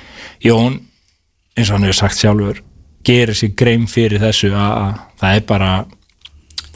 Jón, 0.47 0.79
eins 1.57 1.69
og 1.69 1.77
hann 1.77 1.87
hefur 1.87 1.99
sagt 2.03 2.21
sjálfur 2.21 2.63
gerir 3.07 3.37
sér 3.37 3.53
greim 3.57 3.85
fyrir 3.89 4.21
þessu 4.21 4.51
að 4.57 4.97
það 5.19 5.37
er 5.37 5.45
bara 5.49 5.71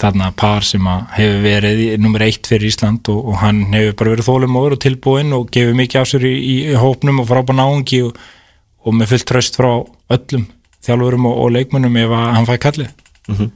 þarna 0.02 0.32
par 0.38 0.66
sem 0.66 0.88
hefur 1.16 1.42
verið 1.44 1.82
nummer 2.02 2.24
eitt 2.26 2.50
fyrir 2.50 2.70
Ísland 2.72 3.10
og, 3.14 3.20
og 3.32 3.42
hann 3.42 3.64
hefur 3.76 3.98
bara 4.00 4.16
verið 4.16 4.30
þólumóður 4.30 4.78
og 4.78 4.82
tilbúinn 4.86 5.36
og 5.38 5.52
gefur 5.54 5.78
mikið 5.78 6.02
á 6.02 6.06
sér 6.10 6.26
í, 6.30 6.34
í 6.38 6.56
hópnum 6.80 7.22
og 7.24 7.30
frábæð 7.30 7.60
náungi 7.60 8.02
og, 8.08 8.18
og 8.86 8.98
með 8.98 9.14
fullt 9.14 9.28
tröst 9.30 9.60
frá 9.60 9.70
öllum 10.16 10.48
þjálfurum 10.82 11.30
og, 11.30 11.38
og 11.44 11.54
leikmennum 11.58 12.00
ef 12.02 12.16
hann 12.18 12.50
fæði 12.50 12.64
kallið. 12.66 12.96
Mm 13.30 13.36
-hmm. 13.38 13.52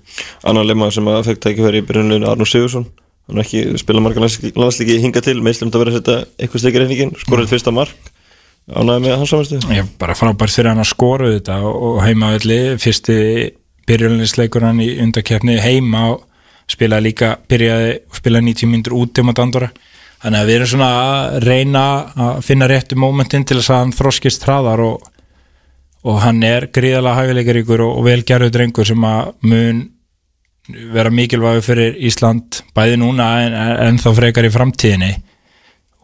Annar 0.46 0.66
lemma 0.70 0.92
sem 0.92 1.08
að 1.10 1.26
fekk 1.32 1.42
tækifæri 1.42 1.82
í 1.82 1.88
byrjunleginu 1.88 2.30
Arnur 2.30 2.48
Sigursson 2.48 2.86
hann 3.26 3.40
er 3.42 3.46
ekki 3.46 3.80
spila 3.82 4.04
marga 4.04 4.22
landslíki 4.22 5.00
hinga 5.02 5.22
til 5.26 5.40
meðslum 5.42 5.72
þetta 5.72 5.82
verið 5.82 5.96
að 5.96 6.02
setja 6.02 6.18
eitthvað 6.38 6.62
stekir 6.62 6.84
reyningin 6.84 7.16
skorðið 7.18 7.54
fyrsta 7.56 7.74
mark. 7.74 8.12
Ánæði 8.66 9.02
með 9.02 9.18
hans 9.18 9.30
samanstu 9.30 9.60
Ég 9.74 9.90
bara 10.02 10.16
frábært 10.18 10.54
fyrir 10.54 10.72
hann 10.72 10.82
að 10.82 10.90
skora 10.90 11.32
þetta 11.34 11.58
og 11.70 12.00
heimaðalli 12.06 12.60
fyrsti 12.82 13.18
byrjunlegisleikur 13.90 14.66
hann 14.66 14.82
í 14.82 14.90
undakefni 15.02 15.60
heima 15.62 16.08
og 16.14 16.24
spilaði 16.72 17.10
líka, 17.10 17.36
byrjaði 17.50 17.92
og 18.10 18.20
spilaði 18.20 18.50
90 18.52 18.72
myndur 18.72 18.98
út 18.98 19.22
um 19.22 19.32
að 19.32 19.40
dandora 19.42 19.72
þannig 20.24 20.40
að 20.40 20.48
við 20.50 20.56
erum 20.58 20.72
svona 20.72 20.92
að 21.00 21.36
reyna 21.46 21.84
að 22.26 22.40
finna 22.48 22.70
réttu 22.70 22.98
mómentin 22.98 23.46
til 23.46 23.60
þess 23.60 23.74
að 23.74 23.82
hann 23.84 23.94
þroskist 23.96 24.48
hraðar 24.48 24.82
og, 24.86 25.10
og 26.06 26.24
hann 26.24 26.42
er 26.48 26.70
gríðalega 26.74 27.22
hæfileikaríkur 27.22 27.84
og, 27.86 28.00
og 28.00 28.08
velgerðu 28.08 28.54
drengur 28.56 28.90
sem 28.90 29.06
að 29.06 29.36
mun 29.46 29.84
vera 30.96 31.12
mikilvægur 31.14 31.62
fyrir 31.62 31.98
Ísland 32.08 32.64
bæði 32.74 32.98
núna 32.98 33.30
en, 33.46 33.56
en 33.86 34.02
þá 34.02 34.10
frekar 34.18 34.48
í 34.48 34.54
framtíðinni. 34.54 35.12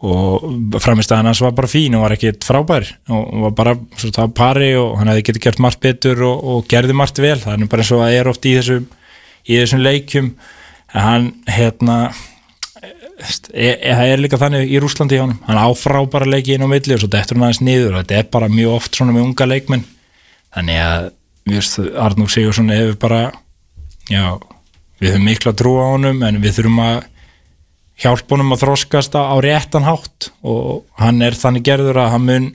Og 0.02 0.78
framistæðan 0.82 1.28
hans 1.30 1.40
var 1.42 1.52
bara 1.54 1.70
fín 1.70 1.94
og 1.94 2.02
var 2.02 2.14
ekkit 2.16 2.42
frábær 2.46 2.88
og 3.14 3.44
var 3.44 3.52
bara 3.58 3.74
svo 3.98 4.26
pari 4.34 4.72
og 4.74 4.96
hann 4.98 5.10
hefði 5.12 5.28
getið 5.28 5.44
gert 5.44 5.60
margt 5.62 5.82
betur 5.82 6.24
og, 6.26 6.40
og 6.42 6.64
gerði 6.70 6.96
margt 6.98 7.20
vel, 7.22 7.38
er 7.38 7.66
bara 7.70 7.84
eins 7.84 7.92
og 7.94 8.02
að 8.02 8.16
er 8.18 8.30
oft 8.30 8.46
í 8.50 8.56
þessum 8.58 8.88
í 9.48 9.58
þessum 9.58 9.82
leikjum 9.82 10.32
en 10.92 11.00
hann 11.06 11.30
hérna 11.50 11.98
það 13.22 14.04
er 14.08 14.22
líka 14.22 14.38
þannig 14.40 14.70
í 14.72 14.80
Rúslandi 14.82 15.18
hann 15.20 15.36
hann 15.46 15.60
á 15.60 15.68
frábæra 15.78 16.28
leiki 16.28 16.56
inn 16.56 16.66
á 16.66 16.70
milli 16.70 16.96
og 16.96 17.02
svo 17.02 17.10
dettur 17.10 17.38
hann 17.38 17.48
aðeins 17.48 17.62
niður 17.64 17.96
og 17.96 18.02
þetta 18.02 18.18
er 18.18 18.30
bara 18.34 18.50
mjög 18.52 18.76
oft 18.76 18.98
svona 18.98 19.14
með 19.14 19.26
unga 19.28 19.48
leikmenn. 19.48 19.84
Þannig 20.52 20.82
að 20.82 21.10
Arnúr 22.06 22.30
Sigursson 22.30 22.70
hefur 22.70 22.98
bara 23.02 23.22
já, 24.10 24.38
við 25.00 25.14
höfum 25.14 25.26
mikla 25.26 25.54
trú 25.58 25.74
á 25.78 25.86
honum 25.94 26.22
en 26.26 26.40
við 26.42 26.58
þurfum 26.58 26.82
að 26.84 26.98
hjálpa 28.02 28.36
honum 28.36 28.54
að 28.54 28.64
þroskast 28.64 29.18
á 29.18 29.36
réttan 29.42 29.86
hátt 29.86 30.30
og 30.46 30.84
hann 31.02 31.22
er 31.22 31.38
þannig 31.38 31.66
gerður 31.66 32.02
að 32.04 32.12
hann 32.14 32.26
mun, 32.28 32.48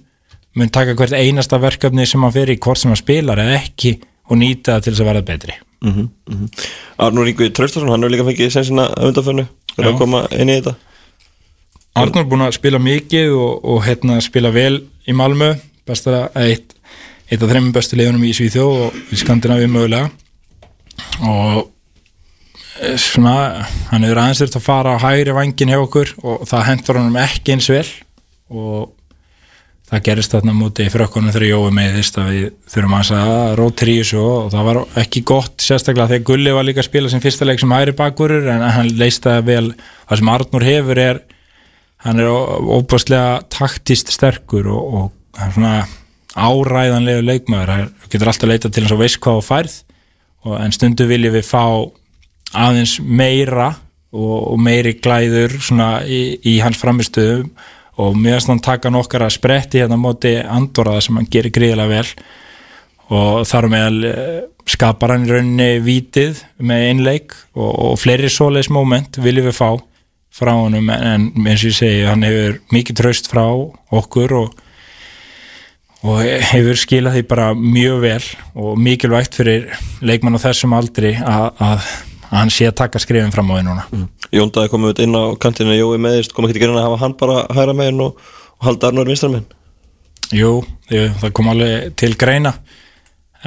mun 0.57 0.73
taka 0.73 0.95
hvert 0.97 1.15
einasta 1.15 1.59
verkefni 1.61 2.07
sem 2.07 2.23
hann 2.23 2.35
fer 2.35 2.51
í 2.51 2.59
hvort 2.59 2.81
sem 2.81 2.91
hann 2.91 2.99
spilar 2.99 3.43
eða 3.43 3.61
ekki 3.61 3.97
og 4.27 4.39
nýta 4.39 4.75
það 4.77 4.85
til 4.85 4.93
þess 4.93 5.03
að 5.03 5.11
verða 5.11 5.27
betri 5.31 5.59
mm 5.81 6.09
-hmm. 6.27 6.49
Arnur 6.97 7.25
Ríkvi 7.25 7.49
Traustarsson, 7.53 7.89
hann 7.89 8.03
hefur 8.03 8.15
líka 8.15 8.25
fengið 8.25 8.51
sensina 8.51 8.87
undanfönnu 8.97 9.47
fyrir 9.75 9.89
Já. 9.89 9.93
að 9.93 9.97
koma 9.97 10.27
inn 10.31 10.49
í 10.49 10.61
þetta? 10.61 10.75
Arnur 11.95 12.21
er 12.21 12.29
búin 12.29 12.45
að 12.45 12.57
spila 12.57 12.79
mikið 12.79 13.31
og, 13.33 13.65
og 13.65 13.85
hérna 13.85 14.19
spila 14.21 14.51
vel 14.51 14.83
í 15.07 15.13
Malmö. 15.13 15.55
Besta 15.87 16.29
eitt, 16.35 16.75
eitt 17.31 17.41
af 17.41 17.49
þreimum 17.49 17.73
bestu 17.73 17.97
liðunum 17.97 18.23
í 18.23 18.33
Svíþjóð 18.33 18.83
og 18.83 18.93
í 19.11 19.15
Skandinavíu 19.15 19.67
mögulega. 19.71 20.09
Og 21.21 21.71
eh, 22.81 22.97
svona, 22.97 23.65
hann 23.89 24.03
hefur 24.03 24.21
aðeins 24.21 24.43
þurft 24.43 24.59
að 24.59 24.67
fara 24.67 24.93
á 24.93 25.03
hægri 25.07 25.33
vangin 25.33 25.73
hjá 25.73 25.79
okkur 25.79 26.13
og 26.23 26.45
það 26.49 26.67
hendur 26.69 26.99
honum 27.01 27.17
ekki 27.23 27.55
eins 27.55 27.69
vel. 27.69 27.87
Og 28.49 28.93
það 29.87 30.03
gerist 30.03 30.33
þarna 30.35 30.53
í 30.83 30.89
frökkunum 30.91 31.31
þegar 31.31 31.47
Jói 31.47 31.75
meðist 31.75 32.17
að 32.19 32.31
við 32.33 32.47
þurfum 32.73 32.95
að 32.97 33.53
rótir 33.59 33.91
í 33.91 33.95
þessu 34.01 34.19
og 34.19 34.49
það 34.51 34.67
var 34.67 34.79
ekki 35.03 35.23
gott 35.31 35.63
sérstaklega 35.63 36.11
þegar 36.11 36.25
Gulli 36.27 36.55
var 36.57 36.67
líka 36.67 36.83
að 36.83 36.89
spila 36.89 37.11
sem 37.11 37.23
fyrsta 37.23 37.47
leik 37.47 37.61
sem 37.61 37.71
hægri 37.71 37.93
bakurur 37.95 38.49
en 38.51 38.65
hann 38.65 38.91
leist 38.99 39.23
það 39.23 39.45
vel. 39.47 39.69
Það 40.09 40.21
sem 40.21 40.31
Arnur 40.33 40.67
hefur 40.67 41.01
er 41.03 41.21
hann 42.03 42.19
er 42.19 42.27
óbúslega 42.27 43.39
taktist 43.53 44.11
sterkur 44.11 44.67
og, 44.73 44.83
og 44.99 45.39
hann 45.39 45.53
er 45.53 45.55
svona 45.55 45.77
áræðanlegu 46.37 47.23
leikmaður. 47.23 47.73
Hann 47.73 48.11
getur 48.11 48.33
alltaf 48.33 48.51
leitað 48.51 48.75
til 48.75 48.83
hans 48.83 48.95
og 48.97 49.01
veist 49.01 49.21
hvað 49.23 49.39
á 49.39 49.43
færð 49.47 49.79
og 50.47 50.59
en 50.59 50.75
stundu 50.75 51.07
viljum 51.07 51.35
við 51.35 51.47
fá 51.47 51.63
aðeins 52.55 52.99
meira 52.99 53.71
og, 54.11 54.51
og 54.51 54.59
meiri 54.59 54.97
glæður 54.99 55.55
í, 56.07 56.21
í 56.43 56.59
hans 56.63 56.79
framistöðum 56.79 57.49
og 57.97 58.17
finnst 58.17 58.51
hann 58.51 58.61
taka 58.63 58.91
nokkar 58.93 59.25
að 59.25 59.35
spretti 59.37 59.81
hérna 59.81 59.97
móti 59.99 60.35
Andorra 60.41 60.99
sem 61.01 61.17
hann 61.17 61.29
gerir 61.31 61.53
gríðilega 61.53 61.89
vel. 61.89 62.11
Og 63.07 63.47
þar 63.47 63.69
meðal 63.71 64.07
eh, 64.09 64.39
skapar 64.67 65.15
hann 65.15 65.25
í 65.25 65.31
rauninni 65.31 65.69
vítið 65.81 66.43
með 66.59 66.87
einleik 66.91 67.35
og, 67.55 67.71
og 67.71 67.99
fleiri 68.01 68.29
svoleiðis 68.29 68.69
moment 68.73 69.17
viljum 69.23 69.47
við 69.49 69.57
fá 69.57 69.69
frá 70.37 70.53
honum. 70.53 70.91
En, 70.93 71.29
en 71.33 71.47
eins 71.47 71.63
og 71.63 71.71
ég 71.71 71.77
segi 71.79 72.05
hann 72.05 72.25
hefur 72.27 72.59
mikið 72.75 72.99
tröst 73.01 73.31
frá 73.31 73.45
okkur 73.47 74.35
og, 74.43 74.59
og 76.05 76.21
hefur 76.51 76.77
skilað 76.77 77.17
því 77.17 77.23
bara 77.31 77.47
mjög 77.57 78.03
vel 78.03 78.27
og 78.53 78.77
mikilvægt 78.77 79.39
fyrir 79.39 79.71
leikmann 80.05 80.37
á 80.37 80.45
þessum 80.49 80.75
aldri 80.77 81.15
að, 81.17 81.87
að, 82.27 82.37
hann 82.39 82.53
sé 82.53 82.67
að 82.69 82.77
taka 82.83 83.01
skrifin 83.01 83.33
fram 83.33 83.51
á 83.51 83.57
því 83.57 83.65
núna. 83.67 84.07
Jón 84.35 84.51
Daði 84.53 84.71
komið 84.73 84.93
út 84.93 85.03
inn 85.03 85.15
á 85.15 85.23
kantinu 85.41 85.77
Jói 85.77 85.99
meðist, 86.01 86.33
kom 86.35 86.47
ekki 86.47 86.61
til 86.61 86.71
að 86.73 86.83
hafa 86.83 86.99
hann 87.03 87.15
bara 87.19 87.45
hægra 87.55 87.75
megin 87.77 88.03
og, 88.03 88.19
og 88.59 88.67
halda 88.67 88.91
Arnur 88.91 89.09
vinstra 89.09 89.31
megin? 89.31 89.47
Jú, 90.35 90.51
jú, 90.91 91.03
það 91.21 91.33
kom 91.37 91.51
alveg 91.53 91.93
til 91.99 92.13
greina 92.19 92.57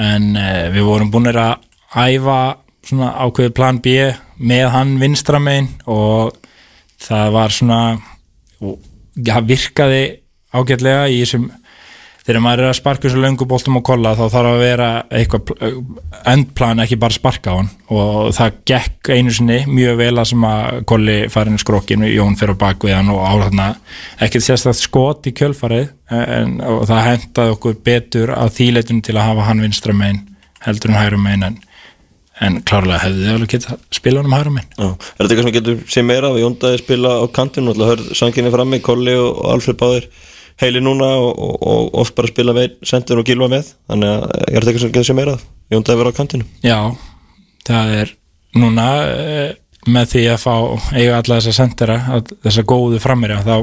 en 0.00 0.30
uh, 0.38 0.68
við 0.72 0.86
vorum 0.86 1.10
búinir 1.12 1.36
að 1.36 1.66
æfa 1.92 2.38
svona 2.86 3.10
ákveðið 3.20 3.56
plan 3.58 3.80
B 3.84 3.96
með 4.40 4.68
hann 4.72 4.94
vinstra 5.02 5.40
megin 5.42 5.68
og 5.90 6.38
það 7.00 7.34
var 7.36 7.54
svona 7.54 7.80
og 8.60 8.78
það 9.16 9.50
virkaði 9.50 10.02
ágætlega 10.56 11.08
í 11.12 11.20
þessum 11.22 11.50
þegar 12.30 12.42
maður 12.44 12.62
er 12.62 12.70
að 12.70 12.76
sparka 12.78 13.08
þessu 13.08 13.20
löngu 13.24 13.46
boltum 13.50 13.76
og 13.80 13.84
kolla 13.90 14.12
þá 14.14 14.22
þarf 14.30 14.48
að 14.52 14.60
vera 14.62 14.88
eitthvað 15.18 15.42
pl- 15.50 15.70
endplan 16.30 16.82
ekki 16.84 16.98
bara 17.02 17.16
sparka 17.16 17.50
á 17.50 17.58
hann. 17.58 17.70
Og 17.90 18.30
það 18.36 18.58
gekk 18.70 19.10
einu 19.16 19.32
sinni 19.34 19.56
mjög 19.66 19.96
vel 19.98 20.12
að 20.22 20.28
sem 20.30 20.44
að 20.46 20.80
kolli 20.90 21.16
farin 21.34 21.58
í 21.58 21.62
skrokkin 21.62 22.06
Jón 22.10 22.36
fyrir 22.38 22.54
á 22.54 22.62
bak 22.62 22.86
við 22.86 22.94
hann 22.96 23.10
og 23.10 23.18
á 23.26 23.32
þarna. 23.44 23.66
Ekkert 24.22 24.46
sérstætt 24.46 24.78
skot 24.78 25.26
í 25.26 25.34
kjölfarið 25.36 25.90
en, 26.14 26.56
og 26.62 26.86
það 26.90 27.02
hendaði 27.08 27.56
okkur 27.56 27.80
betur 27.90 28.32
að 28.36 28.54
þýleitun 28.60 29.02
til 29.06 29.16
að 29.18 29.28
hafa 29.32 29.48
hann 29.50 29.64
vinstra 29.66 29.96
megin 29.96 30.22
heldur 30.64 30.92
en 30.94 30.98
hægra 31.00 31.18
megin 31.20 31.46
en, 31.50 31.60
en 32.40 32.58
klárlega 32.68 33.02
hefði 33.04 33.26
þið 33.26 33.34
alveg 33.34 33.52
getað 33.56 33.84
spila 34.00 34.22
hann 34.22 34.30
um 34.30 34.36
hægra 34.38 34.54
megin. 34.56 34.74
Já. 34.78 34.88
Er 34.90 35.20
þetta 35.20 35.30
eitthvað 35.30 35.46
sem 35.50 35.56
getur 35.58 35.84
sé 35.96 36.04
meira 36.06 36.30
af 36.30 36.40
Jón 36.40 36.58
Daði 36.62 36.82
spila 36.84 37.14
á 37.20 37.24
kantinu 37.34 37.74
og 37.74 37.86
hörð 37.90 38.10
sanginni 38.18 38.52
frammi, 38.54 38.80
Kolli 38.84 39.14
og 39.18 39.40
Alfred 39.54 39.78
Báðir 39.80 40.10
heili 40.60 40.80
núna 40.84 41.08
og, 41.20 41.30
og, 41.40 41.54
og 41.70 41.94
oft 42.02 42.14
bara 42.18 42.28
spila 42.30 42.54
með 42.56 42.74
sendur 42.86 43.22
og 43.22 43.28
gilva 43.28 43.48
með. 43.52 43.70
Þannig 43.90 44.10
að 44.12 44.24
er 44.40 44.56
þetta 44.58 44.70
eitthvað 44.70 44.82
sem 44.84 44.92
getur 44.94 45.08
sé 45.10 45.16
meira? 45.18 45.36
Af 45.40 45.74
Jón 45.74 45.86
Daði 45.86 46.00
vera 46.02 46.12
á 46.12 46.18
kantinu. 46.20 46.48
Já, 46.66 46.78
það 47.68 47.92
er 48.00 48.12
núna 48.60 48.86
eh, 49.06 49.52
með 49.88 50.10
því 50.14 50.24
að 50.34 50.42
fá 50.42 50.54
eiga 50.98 51.20
alla 51.20 51.38
þessa 51.40 51.54
sendera, 51.60 51.96
að- 52.18 52.34
þessa 52.44 52.64
góðu 52.68 52.98
frammerja, 53.00 53.40
þá 53.46 53.56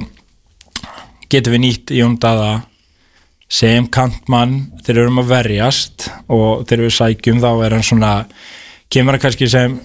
getum 1.32 1.54
við 1.58 1.64
nýtt 1.66 1.92
í 1.94 2.02
undaða 2.06 2.52
sem 3.52 3.86
kantmann. 3.92 4.58
Þegar 4.84 4.98
við 4.98 5.04
erum 5.06 5.22
að 5.22 5.30
verjast 5.34 6.08
og 6.32 6.66
þegar 6.68 6.86
við 6.88 6.96
sækjum 6.98 7.44
þá 7.44 7.50
er 7.68 7.76
hann 7.78 7.86
svona 7.88 8.14
kemur 8.92 9.16
hann 9.18 9.24
kannski 9.24 9.48
sem 9.52 9.78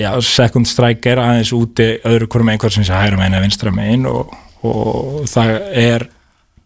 já, 0.00 0.10
second 0.24 0.66
striker 0.66 1.18
aðeins 1.22 1.52
úti 1.54 1.92
öðru 2.08 2.28
hverjum 2.30 2.52
einhvern 2.54 2.74
sem 2.74 2.86
sé 2.86 2.94
hægra 2.96 3.18
megin 3.20 3.36
eða 3.38 3.44
vinstra 3.46 3.72
megin 3.74 4.06
og, 4.10 4.32
og 4.66 5.20
það 5.30 5.52
er 5.78 6.06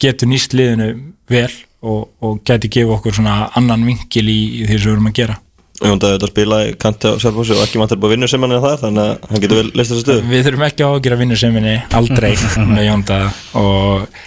getur 0.02 0.30
nýst 0.30 0.56
liðinu 0.56 0.90
vel 1.30 1.50
og, 1.84 2.10
og 2.24 2.42
geti 2.46 2.70
gefa 2.72 2.98
okkur 2.98 3.16
svona 3.16 3.48
annan 3.58 3.84
vinkil 3.86 4.26
í, 4.28 4.38
í 4.62 4.68
því 4.68 4.78
sem 4.78 4.88
við 4.88 4.94
erum 4.96 5.10
að 5.10 5.18
gera. 5.20 5.38
Jón 5.82 6.00
Daði 6.00 6.16
þetta 6.16 6.30
spila 6.30 6.58
í 6.64 6.74
kanti 6.80 7.10
á 7.10 7.18
Selfossi 7.20 7.56
og 7.56 7.64
ekki 7.64 7.80
vantar 7.80 7.98
búið 8.00 8.14
vinnu 8.14 8.28
sem 8.30 8.44
hann 8.46 8.54
er 8.54 8.62
það 8.62 8.76
þannig 8.84 9.08
að 9.10 9.30
hann 9.30 9.42
getur 9.42 9.58
vel 9.58 9.70
leist 9.74 9.92
þessu 9.92 10.04
stöðu. 10.04 10.26
Við 10.30 10.44
þurfum 10.46 10.66
ekki 10.68 10.86
á 10.86 10.90
að 10.90 11.00
gera 11.04 11.18
vinnuseminni 11.20 11.74
aldrei 11.98 12.30
með 12.74 12.86
Jónda 12.86 13.18
og 13.58 14.20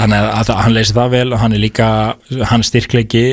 þannig 0.00 0.22
að, 0.24 0.30
að 0.40 0.62
hann 0.64 0.76
leysi 0.78 0.96
það 0.96 1.16
vel 1.18 1.26
og 1.28 1.42
hann 1.42 1.56
er 1.56 1.62
líka, 1.66 1.88
hann 2.48 2.64
styrkleiki 2.66 3.26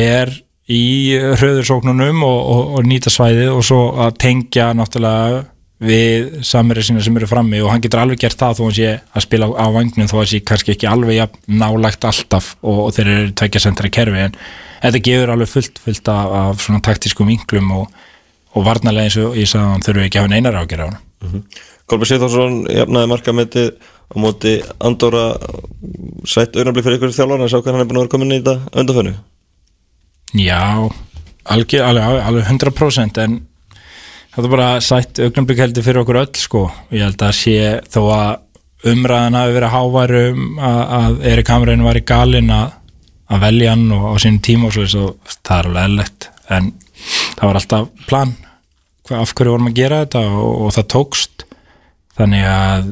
er 0.00 0.32
í 0.70 0.82
hröðursóknunum 1.18 2.24
og, 2.24 2.40
og, 2.54 2.74
og 2.78 2.88
nýta 2.88 3.12
svæðið 3.12 3.52
og 3.52 3.64
svo 3.66 3.80
að 4.06 4.16
tengja 4.24 4.70
náttúrulega 4.78 5.44
við 5.80 6.42
samverið 6.44 6.90
sína 6.90 7.02
sem 7.04 7.16
eru 7.16 7.28
frammi 7.28 7.60
og 7.64 7.70
hann 7.72 7.80
getur 7.80 8.02
alveg 8.02 8.20
gert 8.20 8.40
það 8.40 8.58
þó 8.58 8.62
hann 8.66 8.76
sé 8.76 8.90
að 9.00 9.24
spila 9.24 9.48
á 9.48 9.66
vagnum 9.72 10.10
þó 10.10 10.16
hann 10.18 10.28
sé 10.28 10.40
kannski 10.44 10.74
ekki 10.74 10.88
alveg 10.90 11.16
jafn 11.16 11.56
nálægt 11.62 12.04
alltaf 12.04 12.50
og, 12.60 12.82
og 12.86 12.90
þeir 12.96 13.12
eru 13.14 13.30
tveikja 13.40 13.62
sendra 13.64 13.92
kerfi 13.92 14.26
en 14.26 14.36
þetta 14.82 15.02
gefur 15.08 15.32
alveg 15.34 15.52
fullt, 15.54 15.80
fullt 15.80 16.12
af, 16.12 16.34
af 16.42 16.64
svona 16.66 16.82
taktískum 16.84 17.32
vinklum 17.32 17.72
og, 17.78 17.88
og 18.52 18.66
varnarlega 18.68 19.08
eins 19.08 19.18
og 19.22 19.38
ég 19.40 19.48
sagði 19.48 19.64
að 19.64 19.72
hann 19.72 19.86
þurfi 19.88 20.06
ekki 20.06 20.20
að 20.20 20.26
hafa 20.26 20.34
neinar 20.34 20.60
ágjör 20.60 20.84
á 20.84 20.88
hann 20.90 21.00
Kolbjörn 21.90 22.10
Sigþórsson 22.12 22.60
jafnaði 22.70 23.08
markametið 23.10 23.70
á 23.82 24.14
móti 24.22 24.52
Andorra. 24.78 25.24
Sætt 26.28 26.54
auðnablik 26.54 26.86
fyrir 26.86 27.00
ykkur 27.00 27.14
þjálfar 27.16 27.42
en 27.42 27.50
sá 27.50 27.58
hvað 27.58 27.74
hann 27.74 27.82
er 27.82 27.88
búin 27.90 27.98
að 27.98 28.04
vera 28.04 28.12
komin 28.14 28.34
í 28.34 28.38
þetta 28.38 28.80
undanfönnu 28.80 29.14
Já, 30.38 30.62
alveg, 31.50 31.74
alveg, 31.82 32.20
alveg 32.22 32.50
100% 32.52 33.22
en 33.24 33.40
þetta 34.34 34.46
er 34.46 34.52
bara 34.52 34.68
sætt 34.84 35.20
augnablik 35.24 35.60
heldur 35.62 35.84
fyrir 35.86 36.02
okkur 36.04 36.20
öll 36.22 36.38
sko. 36.38 36.64
Ég 36.94 37.04
held 37.04 37.24
að 37.26 37.36
sé 37.38 37.56
þó 37.90 38.00
að 38.14 38.90
umræðan 38.90 39.36
hafi 39.36 39.56
verið 39.56 39.74
háværum 39.74 40.44
að, 40.64 40.78
að 40.98 41.18
Erik 41.32 41.50
Hamrein 41.52 41.84
var 41.84 41.98
í 41.98 42.04
galinn 42.08 42.52
að, 42.54 42.70
að 43.28 43.42
velja 43.44 43.74
hann 43.74 43.90
og 43.96 44.06
á 44.08 44.14
sínum 44.22 44.40
tíma 44.46 44.70
og 44.70 44.76
svo 44.76 44.86
þess 44.86 45.00
að 45.00 45.36
það 45.50 45.58
er 45.58 45.68
alveg 45.68 45.90
eðlegt 45.90 46.30
en 46.56 46.70
það 47.34 47.44
var 47.44 47.60
alltaf 47.60 48.08
plan 48.08 48.32
hvað, 48.38 49.20
af 49.20 49.34
hverju 49.36 49.54
vorum 49.54 49.70
að 49.70 49.78
gera 49.82 50.00
þetta 50.04 50.24
og, 50.30 50.50
og 50.64 50.74
það 50.78 50.90
tókst. 50.96 51.46
Þannig 52.20 52.48
að 52.54 52.90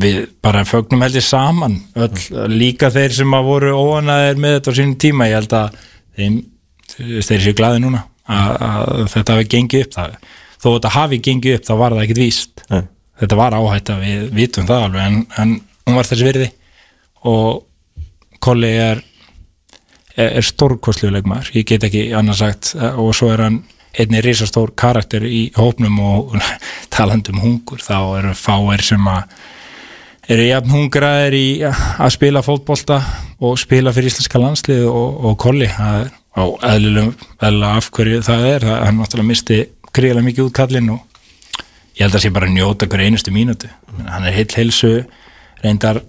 við 0.00 0.20
bara 0.44 0.66
fögnum 0.68 1.02
held 1.02 1.16
ég 1.18 1.26
saman 1.26 1.80
öll, 1.98 2.12
líka 2.52 2.92
þeir 2.94 3.16
sem 3.16 3.34
að 3.34 3.48
voru 3.48 3.72
óanæðir 3.74 4.38
með 4.42 4.58
þetta 4.58 4.74
á 4.74 4.78
sínum 4.78 5.00
tíma. 5.06 5.30
Ég 5.30 5.40
held 5.40 5.56
að 5.56 5.82
þeim, 6.18 6.40
þeir 6.98 7.46
séu 7.46 7.56
glaði 7.56 7.84
núna 7.86 8.04
að, 8.36 9.02
þetta 9.14 9.36
hafi 9.36 9.50
gengið 9.54 9.84
upp 9.86 9.96
það, 9.96 10.16
þó 10.56 10.68
þetta 10.68 10.94
hafi 10.96 11.20
gengið 11.26 11.58
upp 11.58 11.68
þá 11.68 11.74
var 11.82 11.96
það 11.96 12.04
ekkit 12.06 12.22
víst 12.22 12.64
Nei. 12.70 12.82
þetta 13.22 13.40
var 13.40 13.58
áhætt 13.58 13.92
að 13.94 14.06
við 14.06 14.24
vitum 14.38 14.70
það 14.70 14.86
alveg 14.86 15.06
en, 15.08 15.20
en 15.42 15.54
hún 15.88 15.98
var 15.98 16.10
þess 16.10 16.26
virði 16.28 16.50
og 17.30 17.66
Kolli 18.40 18.70
er 18.72 19.02
er, 20.16 20.38
er 20.40 20.46
stórkostluleik 20.46 21.28
maður, 21.28 21.52
ég 21.58 21.68
get 21.68 21.84
ekki 21.86 22.08
annars 22.16 22.42
sagt 22.42 22.72
og 22.78 23.12
svo 23.16 23.30
er 23.34 23.44
hann 23.46 23.60
einni 23.90 24.22
risastór 24.22 24.72
karakter 24.78 25.24
í 25.26 25.48
hópnum 25.56 25.98
og 26.04 26.36
talandum 26.94 27.40
hungur 27.42 27.82
þá 27.82 27.96
eru 28.20 28.36
fáir 28.38 28.84
sem 28.86 29.08
að 29.10 29.34
eru 30.30 30.46
jafn 30.46 30.74
hungraðir 30.76 31.36
í 31.36 31.46
að 31.66 32.14
spila 32.14 32.44
fótbolta 32.46 33.00
og 33.42 33.58
spila 33.58 33.94
fyrir 33.94 34.12
íslenska 34.12 34.38
landslið 34.38 34.86
og, 34.86 35.24
og 35.26 35.38
kolli 35.42 35.70
það 35.72 36.04
er 36.04 36.16
á 36.36 36.42
eðlilegum 36.72 37.14
eðlilega 37.40 37.76
af 37.80 37.90
hverju 37.94 38.22
það 38.26 38.46
er, 38.50 38.66
það, 38.66 38.82
hann 38.86 39.00
náttúrulega 39.00 39.30
misti 39.30 39.60
gríðlega 39.90 40.26
mikið 40.28 40.46
út 40.46 40.56
kallinn 40.60 40.92
og 40.94 41.00
ég 41.96 42.04
held 42.04 42.16
að 42.16 42.24
sé 42.24 42.32
bara 42.34 42.48
að 42.48 42.56
njóta 42.56 42.88
hver 42.88 43.02
einustu 43.04 43.32
mínútu. 43.34 43.70
Hann 44.06 44.26
er 44.28 44.36
heill 44.36 44.50
heilsu 44.54 44.92
reyndar 45.64 46.02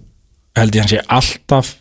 held 0.57 0.75
ég 0.75 0.83
hann 0.83 0.91
sé 0.91 1.01
alltaf 1.07 1.75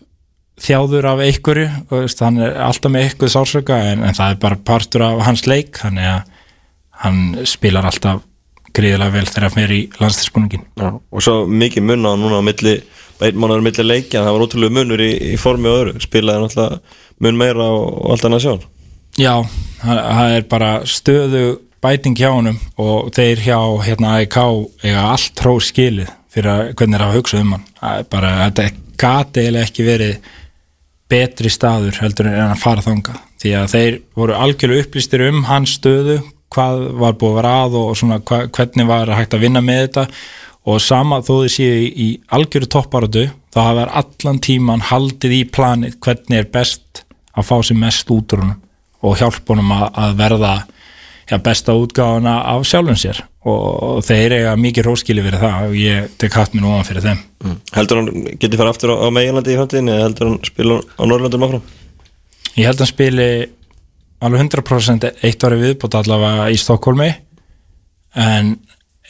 þjáður 0.60 1.08
af 1.12 1.22
einhverju 1.24 1.68
og 1.88 1.94
veist, 2.02 2.22
hann 2.24 2.40
er 2.42 2.56
alltaf 2.66 2.92
með 2.92 3.06
eitthvað 3.06 3.32
sársöka 3.34 3.78
en, 3.92 4.04
en 4.04 4.16
það 4.16 4.34
er 4.34 4.40
bara 4.42 4.60
partur 4.70 5.04
af 5.06 5.22
hans 5.28 5.46
leik 5.48 5.80
þannig 5.80 6.08
að 6.10 6.34
hann 7.04 7.22
spilar 7.48 7.88
alltaf 7.88 8.26
gríðilega 8.76 9.14
vel 9.14 9.26
þegar 9.26 9.46
hann 9.46 9.56
fer 9.56 9.72
í 9.74 9.80
landstilsbúningin 9.98 10.66
Já, 10.78 10.90
og 10.92 11.24
svo 11.24 11.36
mikið 11.48 11.86
mun 11.88 12.06
á 12.06 12.12
núna 12.12 12.42
á 12.44 12.44
milli 12.44 12.76
einn 13.26 13.40
mánuður 13.40 13.64
milli 13.66 13.86
leikja, 13.86 14.24
það 14.24 14.36
var 14.36 14.44
ótrúlega 14.46 14.76
munur 14.76 15.02
í, 15.04 15.10
í 15.34 15.38
formi 15.40 15.70
og 15.70 15.78
öðru, 15.80 16.04
spilaði 16.04 16.44
náttúrulega 16.44 16.78
mun 17.20 17.40
meira 17.40 17.66
og, 17.76 17.88
allt 18.14 18.28
annað 18.28 18.44
sjálf. 18.46 18.68
Já, 19.20 19.34
það 19.82 20.02
það 20.06 20.36
er 20.36 20.46
bara 20.50 20.70
stöðu 20.88 21.44
bæting 21.80 22.16
hjá 22.20 22.30
honum 22.30 22.58
og 22.80 23.10
þeir 23.16 23.44
hjá 23.44 23.58
hérna 23.86 24.16
AIK 24.18 24.38
eiga 24.84 25.06
allt 25.14 25.32
tró 25.38 25.56
skilið 25.64 26.12
fyrir 26.30 26.74
hvernig 26.78 26.98
er 26.98 27.06
að 27.06 27.16
hugsa 27.18 27.40
um 27.40 27.56
hann. 27.56 27.64
Það 27.80 28.02
er 28.02 28.10
bara, 28.12 28.34
þetta 28.44 28.68
gati 29.00 29.42
eiginlega 29.42 29.68
ekki 29.68 29.86
verið 29.86 30.30
betri 31.10 31.50
staður 31.50 31.98
heldur 32.04 32.28
en 32.30 32.52
að 32.52 32.60
fara 32.62 32.84
þanga 32.84 33.16
því 33.40 33.54
að 33.56 33.72
þeir 33.72 33.96
voru 34.18 34.36
algjörlega 34.36 34.86
upplýstir 34.86 35.24
um 35.26 35.42
hans 35.48 35.74
stöðu 35.78 36.20
hvað 36.50 36.84
var 37.00 37.16
búið 37.18 37.32
að 37.32 37.38
vera 37.40 37.54
að 37.64 37.76
og 37.80 37.90
svona 37.98 38.20
hvernig 38.26 38.88
var 38.88 39.12
hægt 39.16 39.34
að 39.36 39.44
vinna 39.46 39.62
með 39.64 39.82
þetta 39.84 40.06
og 40.68 40.82
sama 40.84 41.20
þó 41.24 41.32
þið 41.44 41.52
séu 41.54 41.78
í, 41.88 42.08
algjöru 42.28 42.68
topparötu 42.70 43.28
þá 43.54 43.60
hafa 43.62 43.78
þær 43.84 43.94
allan 44.02 44.42
tíman 44.44 44.84
haldið 44.90 45.36
í 45.38 45.40
planið 45.54 45.96
hvernig 46.04 46.42
er 46.42 46.50
best 46.52 47.04
að 47.32 47.48
fá 47.48 47.56
sér 47.64 47.80
mest 47.80 48.12
út 48.12 48.36
úr 48.36 48.44
honum 48.44 48.60
og 49.00 49.16
hjálpa 49.16 49.54
honum 49.54 49.72
að, 49.72 49.86
að 49.96 50.14
verða 50.20 50.54
já, 51.30 51.36
besta 51.40 51.76
útgáfuna 51.78 52.36
af 52.52 52.68
sjálfum 52.68 52.98
sér 53.00 53.24
og 53.48 54.04
þeir 54.04 54.36
eiga 54.36 54.56
mikið 54.60 54.90
róskili 54.90 55.24
fyrir 55.24 55.40
það 55.40 55.70
og 55.70 55.76
ég 55.80 56.10
tek 56.20 56.36
hatt 56.36 56.52
mér 56.52 56.66
núan 56.66 56.88
fyrir 56.88 57.06
þeim 57.06 57.26
Mm. 57.40 57.56
Heldur 57.72 58.00
hann 58.02 58.24
geti 58.36 58.58
fara 58.60 58.72
aftur 58.74 58.90
á, 58.92 58.96
á 59.00 59.08
Meginlandi 59.16 59.54
í 59.54 59.56
framtíðinni 59.56 59.94
eða 59.94 60.08
heldur 60.10 60.28
hann 60.28 60.40
spila 60.44 60.74
á 60.84 61.02
Norrlandum 61.08 61.44
áfram? 61.46 61.62
Ég 62.52 62.66
held 62.68 62.74
að 62.76 62.82
hann 62.84 62.90
spili 62.90 63.28
alveg 64.20 64.42
100% 64.44 65.06
eitt 65.24 65.46
ári 65.48 65.60
viðbútt 65.62 65.96
allavega 65.96 66.50
í 66.52 66.58
Stokkólmi 66.60 67.08
en 68.20 68.50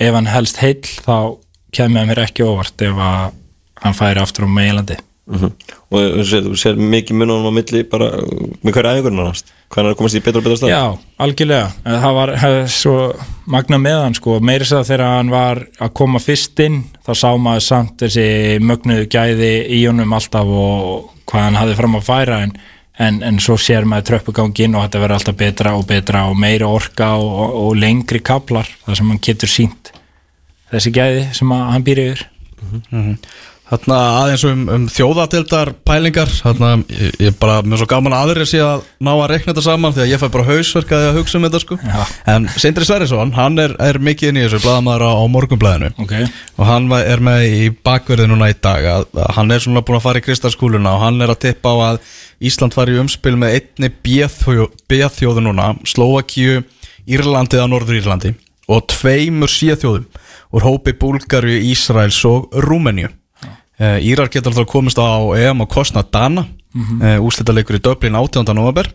ef 0.01 0.17
hann 0.17 0.31
helst 0.31 0.59
heill 0.63 0.81
þá 1.05 1.15
kemur 1.77 2.09
mér 2.09 2.25
ekki 2.25 2.47
óvart 2.47 2.83
ef 2.87 2.99
að 3.07 3.39
hann 3.85 3.97
færi 3.97 4.23
aftur 4.23 4.49
á 4.49 4.51
meilandi 4.51 4.99
Mm 5.31 5.53
Og 5.91 6.21
þú 6.23 6.53
sér, 6.59 6.77
mikið 6.79 7.17
munum 7.19 7.47
á 7.47 7.53
milli 7.55 7.81
bara 7.87 8.09
með 8.63 8.77
hverju 8.77 8.91
æfingur 8.95 9.15
nánast 9.15 9.51
Hvernig 9.71 9.91
er 9.91 9.95
að 9.95 9.99
komast 9.99 10.19
í 10.19 10.23
betra 10.23 10.41
og 10.41 10.47
betra 10.47 10.57
stað? 10.59 10.71
Já, 10.73 10.83
algjörlega. 11.23 11.67
Það 11.87 12.15
var 12.17 12.33
hef, 12.43 12.57
svo 12.75 12.95
magna 13.55 13.79
með 13.79 13.99
hann 14.01 14.17
sko, 14.19 14.39
meiri 14.43 14.67
sér 14.67 14.87
þegar 14.89 15.05
hann 15.07 15.31
var 15.31 15.61
að 15.79 15.93
koma 16.01 16.23
fyrst 16.23 16.63
inn 16.65 16.81
þá 17.07 17.13
sá 17.21 17.29
maður 17.39 17.67
samt 17.69 18.03
þessi 18.03 18.27
mögnuðu 18.67 19.07
gæði 19.15 19.53
í 19.77 19.81
honum 19.85 20.17
alltaf 20.19 20.51
og 20.51 21.13
hvað 21.31 21.47
hann 21.47 21.61
hafði 21.61 21.79
fram 21.79 21.99
að 22.01 22.07
færa 22.09 22.41
en, 22.47 22.57
en, 23.01 23.21
en 23.27 23.41
svo 23.43 23.57
sér 23.61 23.87
maður 23.89 24.11
tröppugangin 24.11 24.77
og 24.77 24.87
þetta 24.87 25.03
verður 25.03 25.17
alltaf 25.19 25.39
betra 25.41 25.75
og 25.79 25.87
betra 25.89 26.27
og 26.31 26.39
meiri 26.41 26.67
orka 26.67 27.13
og, 27.19 27.31
og, 27.31 27.57
og 27.65 27.79
lengri 27.81 28.23
kaplar 28.25 28.69
þar 28.85 29.01
sem 29.01 29.13
hann 29.13 29.23
getur 29.25 29.53
sínt 29.53 29.93
þessi 30.71 30.93
gæði 30.95 31.29
sem 31.37 31.55
að, 31.57 31.65
hann 31.75 31.87
býr 31.87 32.03
yfir 32.05 32.27
Þarna 33.71 33.97
aðeins 34.19 34.45
um, 34.49 34.63
um 34.75 34.87
þjóðatildar 34.91 35.69
pælingar 35.87 36.31
Þarna 36.33 36.71
ég, 36.91 37.13
ég 37.23 37.37
bara 37.39 37.61
mér 37.63 37.77
er 37.77 37.83
svo 37.83 37.87
gaman 37.93 38.17
að 38.17 38.25
aðrir 38.25 38.49
sé 38.51 38.63
að 38.65 38.83
ná 38.99 39.11
að 39.13 39.29
rekna 39.31 39.53
þetta 39.53 39.65
saman 39.67 39.95
því 39.95 40.03
að 40.03 40.11
ég 40.11 40.23
fæ 40.23 40.27
bara 40.35 40.47
hausverk 40.49 40.95
að 40.97 41.05
að 41.11 41.19
hugsa 41.21 41.39
um 41.39 41.47
þetta 41.47 41.61
sko. 41.63 41.79
Já. 41.79 42.01
En 42.35 42.49
Sindri 42.57 42.89
Sverrisson, 42.89 43.35
hann 43.37 43.63
er, 43.63 43.77
er 43.79 44.01
mikið 44.03 44.33
inn 44.33 44.41
í 44.41 44.45
þessu 44.47 44.63
blaðamaður 44.65 45.07
á, 45.07 45.11
á 45.15 45.25
morgunblæðinu 45.37 45.93
Ok, 46.03 46.17
og 46.59 46.67
hann 46.67 46.91
er 46.99 47.23
með 47.31 47.47
í 47.47 47.63
bakverði 47.87 48.27
núna 48.33 48.51
í 48.51 48.59
dag 48.59 48.91
að, 48.97 49.07
að 49.15 49.31
hann 49.39 49.55
er 49.55 49.63
svona 49.63 49.85
búin 49.87 50.01
að 50.01 50.07
fara 50.09 50.23
í 50.23 50.27
kristalskúluna 50.27 50.97
og 50.97 51.05
hann 51.07 51.23
er 51.23 51.35
að 51.35 51.43
tippa 51.47 51.75
á 51.75 51.79
að 51.93 52.03
Ísland 52.51 52.75
fari 52.75 52.97
í 52.97 53.01
umspil 53.03 53.37
með 53.39 53.59
einni 53.61 53.93
B-þjóðu 54.03 55.47
núna 55.47 55.75
Slovakíu, 55.87 56.65
Írlandi 57.07 57.61
eða 57.61 57.71
Norður 57.71 58.01
Írlandi 58.01 58.35
og 58.71 58.87
tveimur 58.91 59.51
síðþjóðum 59.51 60.07
úr 60.51 60.67
hópi 60.67 60.95
Búlgaru, 60.99 61.55
Ísraels 61.71 62.19
og 62.27 62.51
Rúmeníu. 62.67 63.11
uh, 63.11 63.20
Írar 63.81 64.29
getur 64.29 64.53
alltaf 64.53 64.69
komist 64.69 64.99
á 65.01 65.09
EM 65.41 65.63
og 65.65 65.71
kostna 65.73 66.03
Dana 66.05 66.45
mm 66.45 66.85
-hmm. 66.85 67.19
úslita 67.25 67.53
leikur 67.53 67.77
í 67.77 67.83
Dublin 67.83 68.15
18. 68.15 68.55
november 68.55 68.93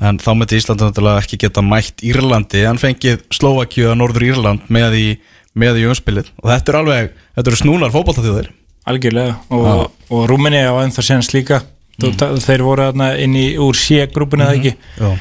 en 0.00 0.18
þá 0.18 0.32
myndi 0.34 0.58
Ísland 0.58 0.80
náttúrulega 0.80 1.22
ekki 1.22 1.38
geta 1.44 1.62
mætt 1.62 2.02
Írlandi 2.02 2.64
en 2.68 2.80
fengið 2.80 3.22
Slovakíu 3.34 3.88
eða 3.88 3.98
Norður 4.00 4.26
Írland 4.30 4.60
með 4.72 4.96
í, 4.98 5.06
með 5.54 5.82
í 5.82 5.86
umspilið 5.90 6.30
og 6.42 6.50
þetta 6.50 6.72
er 6.72 6.78
alveg, 6.80 7.12
þetta 7.36 7.52
eru 7.52 7.60
snúnar 7.60 7.94
fótballtaþjóðir 7.94 8.48
algjörlega 8.90 9.36
og, 9.50 9.92
og 10.10 10.24
Rúmini 10.30 10.62
á 10.64 10.74
ennþá 10.82 11.04
séns 11.06 11.30
líka 11.34 11.62
mm. 12.00 12.40
þeir 12.42 12.64
voru 12.66 12.88
inn 13.20 13.36
í 13.38 13.46
úr 13.62 13.78
sé-grúpinu 13.78 14.46
eða 14.46 14.56
ekki 14.58 14.74
Já. 14.98 15.12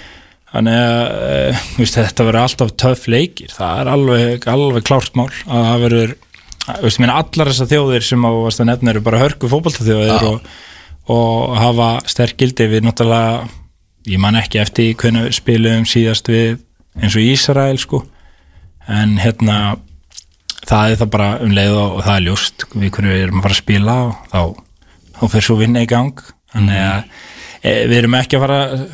þannig 0.56 0.80
að 0.80 1.62
veist, 1.78 2.00
þetta 2.00 2.28
verður 2.28 2.42
alltaf 2.46 2.76
töff 2.86 3.08
leikir 3.12 3.54
það 3.54 3.84
er 3.84 3.94
alveg, 3.96 4.50
alveg 4.56 4.88
klárt 4.88 5.18
mál 5.20 5.30
að 5.46 5.68
það 5.70 5.86
verður 5.86 6.16
veist, 6.68 7.00
minna, 7.02 7.18
allar 7.22 7.52
þessar 7.52 7.70
þjóðir 7.72 8.06
sem 8.06 8.26
á 8.28 8.32
nefna 8.68 8.94
eru 8.94 9.04
bara 9.06 9.22
hörku 9.22 9.50
fótballtaþjóðir 9.52 10.28
og, 10.30 10.50
og 11.12 11.56
hafa 11.58 11.90
sterk 12.10 12.38
gildi. 12.42 12.70
Við 12.70 12.86
náttúrulega 12.86 13.48
ég 14.10 14.22
man 14.22 14.38
ekki 14.40 14.62
eftir 14.62 14.96
hvernig 14.98 15.30
við 15.30 15.38
spilum 15.38 15.88
síðast 15.90 16.32
við 16.32 16.60
eins 17.00 17.16
og 17.16 17.26
Ísrael 17.26 17.80
sko. 17.82 18.04
En 18.90 19.18
hérna 19.22 19.78
það 20.68 20.94
er 20.94 21.00
það 21.02 21.14
bara 21.14 21.30
um 21.44 21.54
leið 21.56 21.78
og, 21.78 21.96
og 21.98 22.04
það 22.08 22.16
er 22.16 22.26
ljóst 22.28 22.66
við 22.74 22.92
hverju 22.96 23.14
við 23.14 23.24
erum 23.26 23.40
að 23.40 23.46
fara 23.48 23.58
að 23.58 23.62
spila 23.62 23.96
og 24.08 24.18
þá, 24.32 24.42
þá 25.18 25.24
fyrir 25.28 25.48
svo 25.48 25.58
vinna 25.62 25.86
í 25.86 25.90
gang. 25.90 26.26
Þannig 26.52 26.84
að 26.84 27.00
e, 27.62 27.74
við 27.88 27.98
erum 28.02 28.20
ekki 28.20 28.38
að 28.38 28.46
fara 28.46 28.60
að 28.66 28.86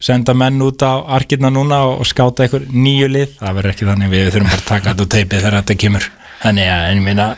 senda 0.00 0.32
menn 0.32 0.62
út 0.64 0.80
á 0.80 0.92
arkirna 1.18 1.50
núna 1.52 1.82
og, 1.90 1.98
og 2.00 2.08
skáta 2.08 2.46
einhver 2.46 2.64
nýju 2.72 3.10
lið, 3.10 3.34
það 3.42 3.58
verður 3.58 3.74
ekki 3.74 3.88
þannig. 3.90 4.12
Við 4.14 4.30
þurfum 4.30 4.50
bara 4.50 4.62
að 4.62 4.70
taka 4.70 4.92
þetta 4.92 5.04
úr 5.04 5.12
teipið 5.14 5.42
þegar 5.42 5.58
þetta 5.60 5.78
kemur 5.84 6.08
þannig 6.40 6.70
að 6.72 6.84
ég 6.90 7.02
meina 7.04 7.28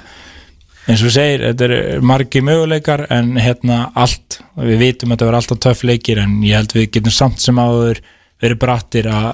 eins 0.91 1.03
og 1.07 1.13
segir, 1.15 1.45
þetta 1.47 1.69
er 1.69 2.03
margi 2.07 2.43
möguleikar 2.45 3.07
en 3.15 3.37
hérna 3.39 3.85
allt 3.95 4.41
við 4.57 4.83
vitum 4.83 5.13
að 5.13 5.17
þetta 5.17 5.29
verður 5.29 5.39
alltaf 5.41 5.63
töff 5.67 5.85
leikir 5.87 6.23
en 6.23 6.41
ég 6.47 6.59
held 6.59 6.75
við 6.77 6.91
getum 6.97 7.15
samt 7.15 7.43
sem 7.43 7.61
áður 7.63 8.03
verið 8.43 8.61
brattir 8.63 9.09
að 9.11 9.33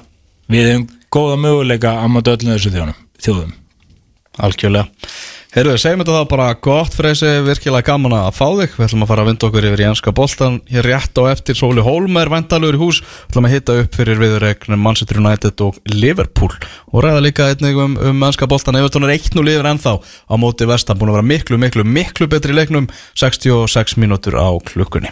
við 0.49 0.69
hefum 0.69 0.87
góða 1.09 1.39
möguleika 1.41 1.95
á 1.97 2.05
móti 2.09 2.33
öllum 2.35 2.53
þessu 2.53 2.73
þjóðum, 2.73 2.97
þjóðum. 3.25 3.53
Heyrðu, 5.49 5.79
segjum 5.81 6.03
þetta 6.03 6.13
þá 6.13 6.25
bara 6.29 6.47
gott 6.61 6.93
Freysi, 6.93 7.29
virkilega 7.41 7.87
gaman 7.87 8.13
að 8.13 8.35
fá 8.37 8.43
þig. 8.59 8.75
Við 8.75 8.85
ætlum 8.85 9.01
að 9.01 9.09
fara 9.09 9.23
að 9.23 9.29
vinda 9.31 9.47
okkur 9.47 9.65
yfir 9.65 9.81
í 9.81 9.85
enska 9.87 10.11
boltan 10.13 10.59
Hér 10.69 10.85
rétt 10.85 11.17
á 11.17 11.23
eftir. 11.31 11.57
Sóli 11.57 11.81
Hólm 11.81 12.19
er 12.21 12.29
vendalur 12.29 12.77
í 12.77 12.81
hús. 12.83 12.99
Við 13.01 13.31
ætlum 13.31 13.47
að 13.49 13.55
hitta 13.55 13.77
upp 13.81 13.97
fyrir 13.97 14.21
viðurregnum 14.21 14.85
Manchester 14.85 15.17
United 15.23 15.63
og 15.65 15.79
Liverpool. 15.89 16.53
Og 16.93 17.01
ræða 17.01 17.25
líka 17.25 17.49
einnig 17.49 17.81
um, 17.81 17.97
um 17.97 18.27
enska 18.29 18.45
boltan 18.51 18.77
Evertón 18.77 19.09
er 19.09 19.15
1-0 19.15 19.41
yfir 19.55 19.71
ennþá. 19.71 19.95
Á 20.29 20.33
móti 20.37 20.69
vestan 20.69 21.01
Búin 21.01 21.15
að 21.15 21.17
vera 21.17 21.29
miklu, 21.33 21.57
miklu, 21.65 21.87
miklu 21.97 22.29
betri 22.29 22.53
leiknum. 22.53 22.85
66 23.17 23.97
mínútur 23.97 24.37
á 24.37 24.53
klukkunni 24.69 25.09